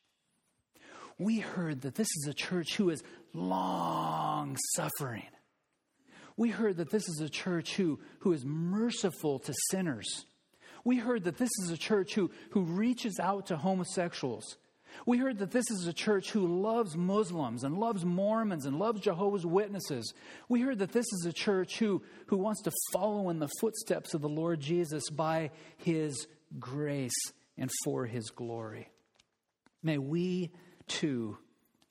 We 1.17 1.39
heard 1.39 1.81
that 1.81 1.95
this 1.95 2.07
is 2.07 2.27
a 2.29 2.33
church 2.33 2.75
who 2.75 2.91
is 2.91 3.03
long 3.33 4.57
suffering. 4.75 5.23
We 6.35 6.49
heard 6.49 6.77
that 6.77 6.91
this 6.91 7.09
is 7.09 7.19
a 7.19 7.29
church 7.29 7.75
who, 7.75 7.99
who 8.19 8.33
is 8.33 8.45
merciful 8.45 9.39
to 9.39 9.53
sinners. 9.71 10.25
We 10.83 10.97
heard 10.97 11.23
that 11.23 11.37
this 11.37 11.49
is 11.63 11.71
a 11.71 11.77
church 11.77 12.13
who, 12.13 12.29
who 12.51 12.61
reaches 12.61 13.19
out 13.19 13.47
to 13.47 13.57
homosexuals. 13.57 14.57
We 15.05 15.17
heard 15.17 15.39
that 15.39 15.51
this 15.51 15.69
is 15.69 15.87
a 15.87 15.93
church 15.93 16.31
who 16.31 16.61
loves 16.61 16.95
Muslims 16.95 17.63
and 17.63 17.77
loves 17.77 18.03
Mormons 18.03 18.65
and 18.65 18.79
loves 18.79 19.01
Jehovah's 19.01 19.45
Witnesses. 19.45 20.13
We 20.49 20.61
heard 20.61 20.79
that 20.79 20.91
this 20.91 21.05
is 21.05 21.25
a 21.25 21.33
church 21.33 21.79
who, 21.79 22.03
who 22.27 22.37
wants 22.37 22.61
to 22.63 22.71
follow 22.93 23.29
in 23.29 23.39
the 23.39 23.49
footsteps 23.59 24.13
of 24.13 24.21
the 24.21 24.29
Lord 24.29 24.59
Jesus 24.59 25.09
by 25.09 25.51
his 25.77 26.27
grace 26.59 27.17
and 27.57 27.69
for 27.83 28.05
his 28.05 28.29
glory. 28.29 28.89
May 29.83 29.97
we 29.97 30.51
too 30.87 31.37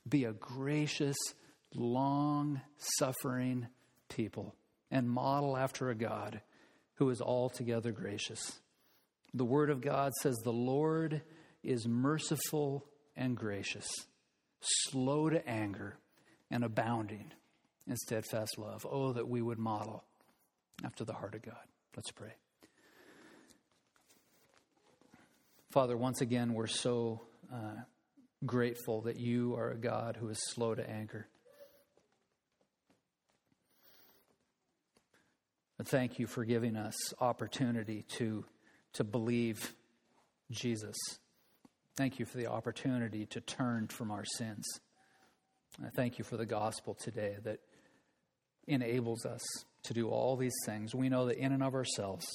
be 0.08 0.24
a 0.24 0.32
gracious, 0.32 1.16
long 1.74 2.60
suffering 2.78 3.68
people 4.08 4.54
and 4.90 5.10
model 5.10 5.56
after 5.56 5.90
a 5.90 5.94
God 5.94 6.40
who 6.94 7.10
is 7.10 7.20
altogether 7.20 7.92
gracious. 7.92 8.60
The 9.34 9.44
Word 9.44 9.70
of 9.70 9.80
God 9.80 10.12
says, 10.22 10.36
The 10.36 10.52
Lord 10.52 11.22
is 11.62 11.86
merciful 11.86 12.86
and 13.16 13.36
gracious, 13.36 13.88
slow 14.60 15.30
to 15.30 15.46
anger, 15.48 15.98
and 16.50 16.64
abounding 16.64 17.32
in 17.86 17.96
steadfast 17.96 18.58
love. 18.58 18.86
Oh, 18.88 19.12
that 19.12 19.28
we 19.28 19.42
would 19.42 19.58
model 19.58 20.04
after 20.84 21.04
the 21.04 21.14
heart 21.14 21.34
of 21.34 21.42
God. 21.42 21.54
Let's 21.96 22.10
pray. 22.10 22.34
Father, 25.70 25.96
once 25.96 26.20
again, 26.20 26.54
we're 26.54 26.66
so 26.66 27.22
uh, 27.52 27.80
grateful 28.44 29.02
that 29.02 29.18
you 29.18 29.54
are 29.56 29.70
a 29.70 29.76
God 29.76 30.16
who 30.18 30.28
is 30.28 30.38
slow 30.50 30.74
to 30.74 30.88
anger. 30.88 31.28
Thank 35.84 36.18
you 36.18 36.26
for 36.26 36.44
giving 36.44 36.76
us 36.76 36.94
opportunity 37.20 38.04
to, 38.16 38.44
to 38.94 39.04
believe 39.04 39.74
Jesus 40.50 40.96
Thank 41.96 42.18
you 42.18 42.26
for 42.26 42.36
the 42.36 42.48
opportunity 42.48 43.24
to 43.26 43.40
turn 43.40 43.88
from 43.88 44.10
our 44.10 44.24
sins. 44.26 44.66
I 45.82 45.88
thank 45.88 46.18
you 46.18 46.24
for 46.24 46.36
the 46.36 46.44
gospel 46.44 46.92
today 46.94 47.36
that 47.44 47.60
enables 48.66 49.24
us 49.24 49.40
to 49.84 49.94
do 49.94 50.10
all 50.10 50.36
these 50.36 50.54
things. 50.66 50.94
We 50.94 51.08
know 51.08 51.24
that 51.24 51.38
in 51.38 51.52
and 51.52 51.62
of 51.62 51.74
ourselves, 51.74 52.26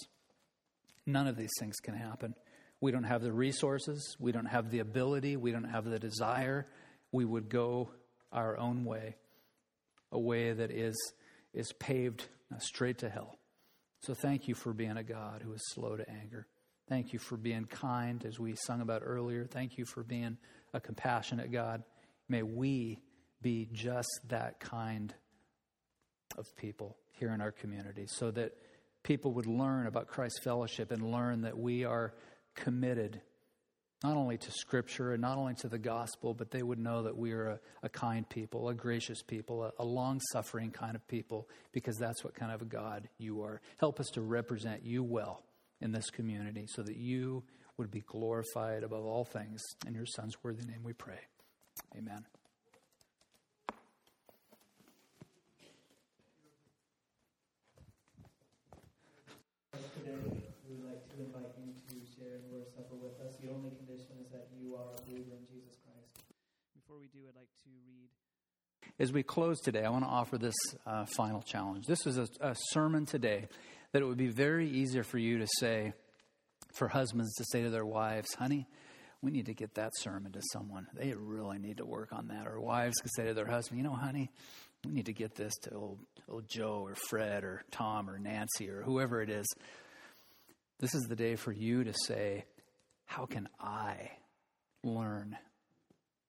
none 1.06 1.28
of 1.28 1.38
these 1.38 1.52
things 1.60 1.76
can 1.78 1.94
happen. 1.94 2.34
We 2.80 2.92
don't 2.92 3.04
have 3.04 3.22
the 3.22 3.32
resources, 3.32 4.16
we 4.20 4.32
don't 4.32 4.48
have 4.48 4.72
the 4.72 4.80
ability, 4.80 5.38
we 5.38 5.52
don't 5.52 5.66
have 5.66 5.86
the 5.86 6.00
desire. 6.00 6.66
We 7.12 7.24
would 7.26 7.48
go 7.48 7.92
our 8.32 8.58
own 8.58 8.84
way, 8.84 9.16
a 10.12 10.20
way 10.20 10.54
that 10.54 10.72
is, 10.72 10.96
is 11.54 11.72
paved 11.74 12.26
uh, 12.52 12.58
straight 12.58 12.98
to 13.00 13.10
hell. 13.10 13.38
So 14.00 14.16
thank 14.16 14.48
you 14.48 14.56
for 14.56 14.74
being 14.74 14.98
a 14.98 15.04
God 15.04 15.44
who 15.44 15.54
is 15.54 15.62
slow 15.72 15.98
to 15.98 16.10
anger. 16.10 16.48
Thank 16.92 17.14
you 17.14 17.20
for 17.20 17.38
being 17.38 17.64
kind, 17.64 18.22
as 18.26 18.38
we 18.38 18.54
sung 18.54 18.82
about 18.82 19.02
earlier. 19.06 19.46
Thank 19.46 19.78
you 19.78 19.86
for 19.86 20.04
being 20.04 20.36
a 20.74 20.82
compassionate 20.82 21.50
God. 21.50 21.84
May 22.28 22.44
we 22.44 23.00
be 23.42 23.70
just 23.72 24.10
that 24.28 24.60
kind 24.60 25.14
of 26.38 26.54
people 26.58 26.98
here 27.12 27.30
in 27.30 27.40
our 27.40 27.54
community 27.54 28.08
so 28.08 28.30
that 28.32 28.58
people 29.04 29.32
would 29.36 29.46
learn 29.46 29.88
about 29.88 30.08
Christ's 30.08 30.40
fellowship 30.44 30.92
and 30.92 31.14
learn 31.14 31.44
that 31.44 31.58
we 31.58 31.86
are 31.86 32.14
committed 32.56 33.22
not 34.04 34.18
only 34.18 34.38
to 34.40 34.52
Scripture 34.52 35.14
and 35.14 35.22
not 35.22 35.38
only 35.38 35.54
to 35.54 35.70
the 35.70 35.80
gospel, 35.80 36.34
but 36.34 36.52
they 36.52 36.62
would 36.62 36.80
know 36.80 37.04
that 37.04 37.16
we 37.16 37.32
are 37.32 37.52
a, 37.52 37.60
a 37.84 37.90
kind 37.90 38.28
people, 38.28 38.68
a 38.68 38.74
gracious 38.74 39.22
people, 39.22 39.64
a, 39.64 39.72
a 39.80 39.86
long 39.86 40.20
suffering 40.34 40.72
kind 40.72 40.96
of 40.96 41.08
people, 41.08 41.48
because 41.72 41.98
that's 41.98 42.22
what 42.22 42.36
kind 42.36 42.52
of 42.52 42.62
a 42.62 42.66
God 42.66 43.08
you 43.18 43.44
are. 43.44 43.62
Help 43.78 44.02
us 44.02 44.10
to 44.10 44.20
represent 44.20 44.84
you 44.84 45.04
well 45.04 45.42
in 45.82 45.92
this 45.92 46.10
community 46.10 46.68
so 46.68 46.84
that 46.84 46.96
you 46.96 47.44
would 47.78 47.92
be 47.92 48.02
glorified 48.02 48.84
above 48.84 49.06
all 49.06 49.26
things. 49.26 49.62
In 49.88 49.94
your 49.94 50.06
Son's 50.06 50.36
worthy 50.44 50.66
name 50.66 50.84
we 50.84 50.94
pray. 50.94 51.20
Amen. 51.98 52.26
Today, 59.98 60.16
we 60.70 60.76
would 60.76 60.86
like 60.86 61.10
to 61.10 61.22
invite 61.22 61.52
you 61.58 61.74
to 61.74 61.96
share 62.06 62.36
in 62.36 62.42
the 62.50 62.56
Lord's 62.56 62.74
Supper 62.76 62.96
with 62.96 63.20
us. 63.20 63.36
The 63.42 63.50
only 63.50 63.72
condition 63.72 64.16
is 64.24 64.32
that 64.32 64.48
you 64.60 64.76
are 64.76 64.94
a 64.98 65.02
believer 65.02 65.32
in 65.32 65.46
Jesus 65.50 65.76
Christ. 65.84 66.24
Before 66.76 66.98
we 67.00 67.08
do, 67.08 67.20
I'd 67.28 67.36
like 67.36 67.50
to 67.64 67.70
read. 67.88 68.10
As 69.00 69.12
we 69.12 69.24
close 69.24 69.60
today, 69.60 69.84
I 69.84 69.90
want 69.90 70.04
to 70.04 70.10
offer 70.10 70.38
this 70.38 70.56
uh, 70.86 71.06
final 71.18 71.42
challenge. 71.42 71.88
This 71.88 72.06
is 72.06 72.18
a, 72.18 72.28
a 72.42 72.56
sermon 72.70 73.06
today 73.06 73.48
that 73.92 74.02
it 74.02 74.06
would 74.06 74.18
be 74.18 74.28
very 74.28 74.70
easier 74.70 75.04
for 75.04 75.18
you 75.18 75.40
to 75.40 75.48
say, 75.60 75.94
for 76.74 76.88
husbands 76.88 77.34
to 77.36 77.46
say 77.46 77.64
to 77.64 77.70
their 77.70 77.86
wives, 77.86 78.34
honey, 78.34 78.68
we 79.22 79.32
need 79.32 79.46
to 79.48 79.54
get 79.54 79.76
that 79.76 79.92
sermon 79.98 80.32
to 80.32 80.42
someone. 80.52 80.88
They 80.94 81.14
really 81.14 81.60
need 81.60 81.78
to 81.78 81.86
work 81.86 82.10
on 82.12 82.30
that. 82.30 82.48
Or 82.48 82.60
wives 82.60 82.96
could 83.02 83.12
say 83.16 83.26
to 83.26 83.34
their 83.34 83.46
husband, 83.46 83.78
you 83.78 83.84
know, 83.84 83.94
honey, 83.94 84.32
we 84.86 84.92
need 84.92 85.06
to 85.06 85.14
get 85.14 85.36
this 85.36 85.54
to 85.64 85.76
old, 85.76 86.00
old 86.28 86.48
Joe 86.48 86.84
or 86.88 86.96
Fred 87.10 87.44
or 87.44 87.64
Tom 87.72 88.10
or 88.10 88.18
Nancy 88.18 88.70
or 88.70 88.82
whoever 88.82 89.22
it 89.22 89.30
is. 89.30 89.46
This 90.80 90.96
is 90.96 91.04
the 91.04 91.16
day 91.16 91.36
for 91.36 91.52
you 91.52 91.84
to 91.84 91.94
say, 91.94 92.46
how 93.06 93.26
can 93.26 93.48
I 93.60 94.12
learn 94.84 95.38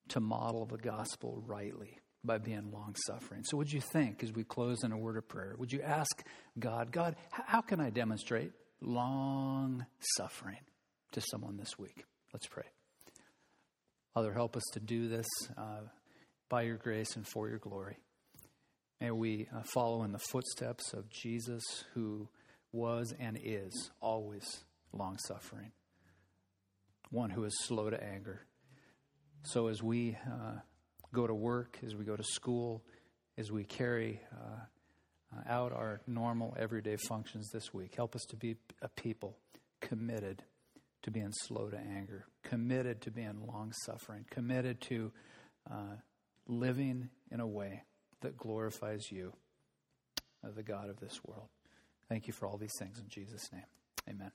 to 0.09 0.21
model 0.21 0.67
the 0.67 0.77
gospel 0.77 1.43
rightly? 1.47 1.99
By 2.25 2.39
being 2.39 2.71
long 2.73 2.95
suffering. 3.07 3.43
So, 3.45 3.57
would 3.57 3.73
you 3.73 3.81
think 3.81 4.23
as 4.23 4.33
we 4.33 4.45
close 4.45 4.85
in 4.85 4.93
a 4.93 4.99
word 4.99 5.17
of 5.17 5.29
prayer? 5.29 5.55
Would 5.59 5.73
you 5.73 5.83
ask 5.83 6.25
God, 6.59 6.93
God, 6.93 7.17
how 7.31 7.61
can 7.61 7.81
I 7.81 7.91
demonstrate 7.91 8.53
long 8.81 9.87
suffering 10.17 10.61
to 11.13 11.21
someone 11.21 11.57
this 11.57 11.79
week? 11.79 12.05
Let's 12.33 12.47
pray. 12.47 12.67
Father, 14.15 14.33
help 14.33 14.57
us 14.57 14.63
to 14.75 14.81
do 14.81 15.09
this 15.09 15.27
uh, 15.57 15.81
by 16.49 16.63
your 16.63 16.77
grace 16.77 17.17
and 17.17 17.27
for 17.27 17.49
your 17.49 17.59
glory. 17.59 17.97
May 19.01 19.11
we 19.11 19.49
uh, 19.55 19.63
follow 19.65 20.05
in 20.05 20.13
the 20.13 20.21
footsteps 20.31 20.93
of 20.93 21.11
Jesus, 21.11 21.63
who 21.95 22.29
was 22.73 23.13
and 23.19 23.39
is 23.43 23.91
always 24.01 24.65
long 24.93 25.19
suffering, 25.27 25.73
one 27.11 27.31
who 27.31 27.45
is 27.45 27.59
slow 27.65 27.91
to 27.91 28.03
anger. 28.03 28.43
So, 29.45 29.67
as 29.67 29.83
we 29.83 30.17
uh, 30.25 30.61
go 31.13 31.27
to 31.27 31.35
work, 31.35 31.79
as 31.85 31.95
we 31.95 32.05
go 32.05 32.17
to 32.17 32.25
school, 32.25 32.83
as 33.39 33.51
we 33.51 33.65
carry 33.65 34.21
uh, 34.33 35.41
out 35.49 35.73
our 35.73 36.01
normal 36.07 36.55
everyday 36.59 36.97
functions 37.09 37.49
this 37.53 37.73
week. 37.73 37.95
Help 37.95 38.15
us 38.15 38.23
to 38.29 38.37
be 38.37 38.57
a 38.81 38.89
people 38.89 39.37
committed 39.81 40.43
to 41.03 41.11
being 41.11 41.33
slow 41.33 41.69
to 41.69 41.79
anger, 41.79 42.27
committed 42.43 43.01
to 43.03 43.11
being 43.11 43.47
long 43.47 43.73
suffering, 43.85 44.25
committed 44.31 44.81
to 44.81 45.13
uh, 45.71 45.97
living 46.47 47.09
in 47.31 47.41
a 47.41 47.47
way 47.47 47.83
that 48.21 48.37
glorifies 48.37 49.11
you, 49.11 49.33
uh, 50.45 50.49
the 50.55 50.63
God 50.63 50.89
of 50.89 51.01
this 51.01 51.21
world. 51.25 51.49
Thank 52.09 52.27
you 52.27 52.33
for 52.33 52.47
all 52.47 52.57
these 52.57 52.77
things 52.79 52.99
in 52.99 53.09
Jesus' 53.09 53.51
name. 53.53 53.65
Amen. 54.09 54.33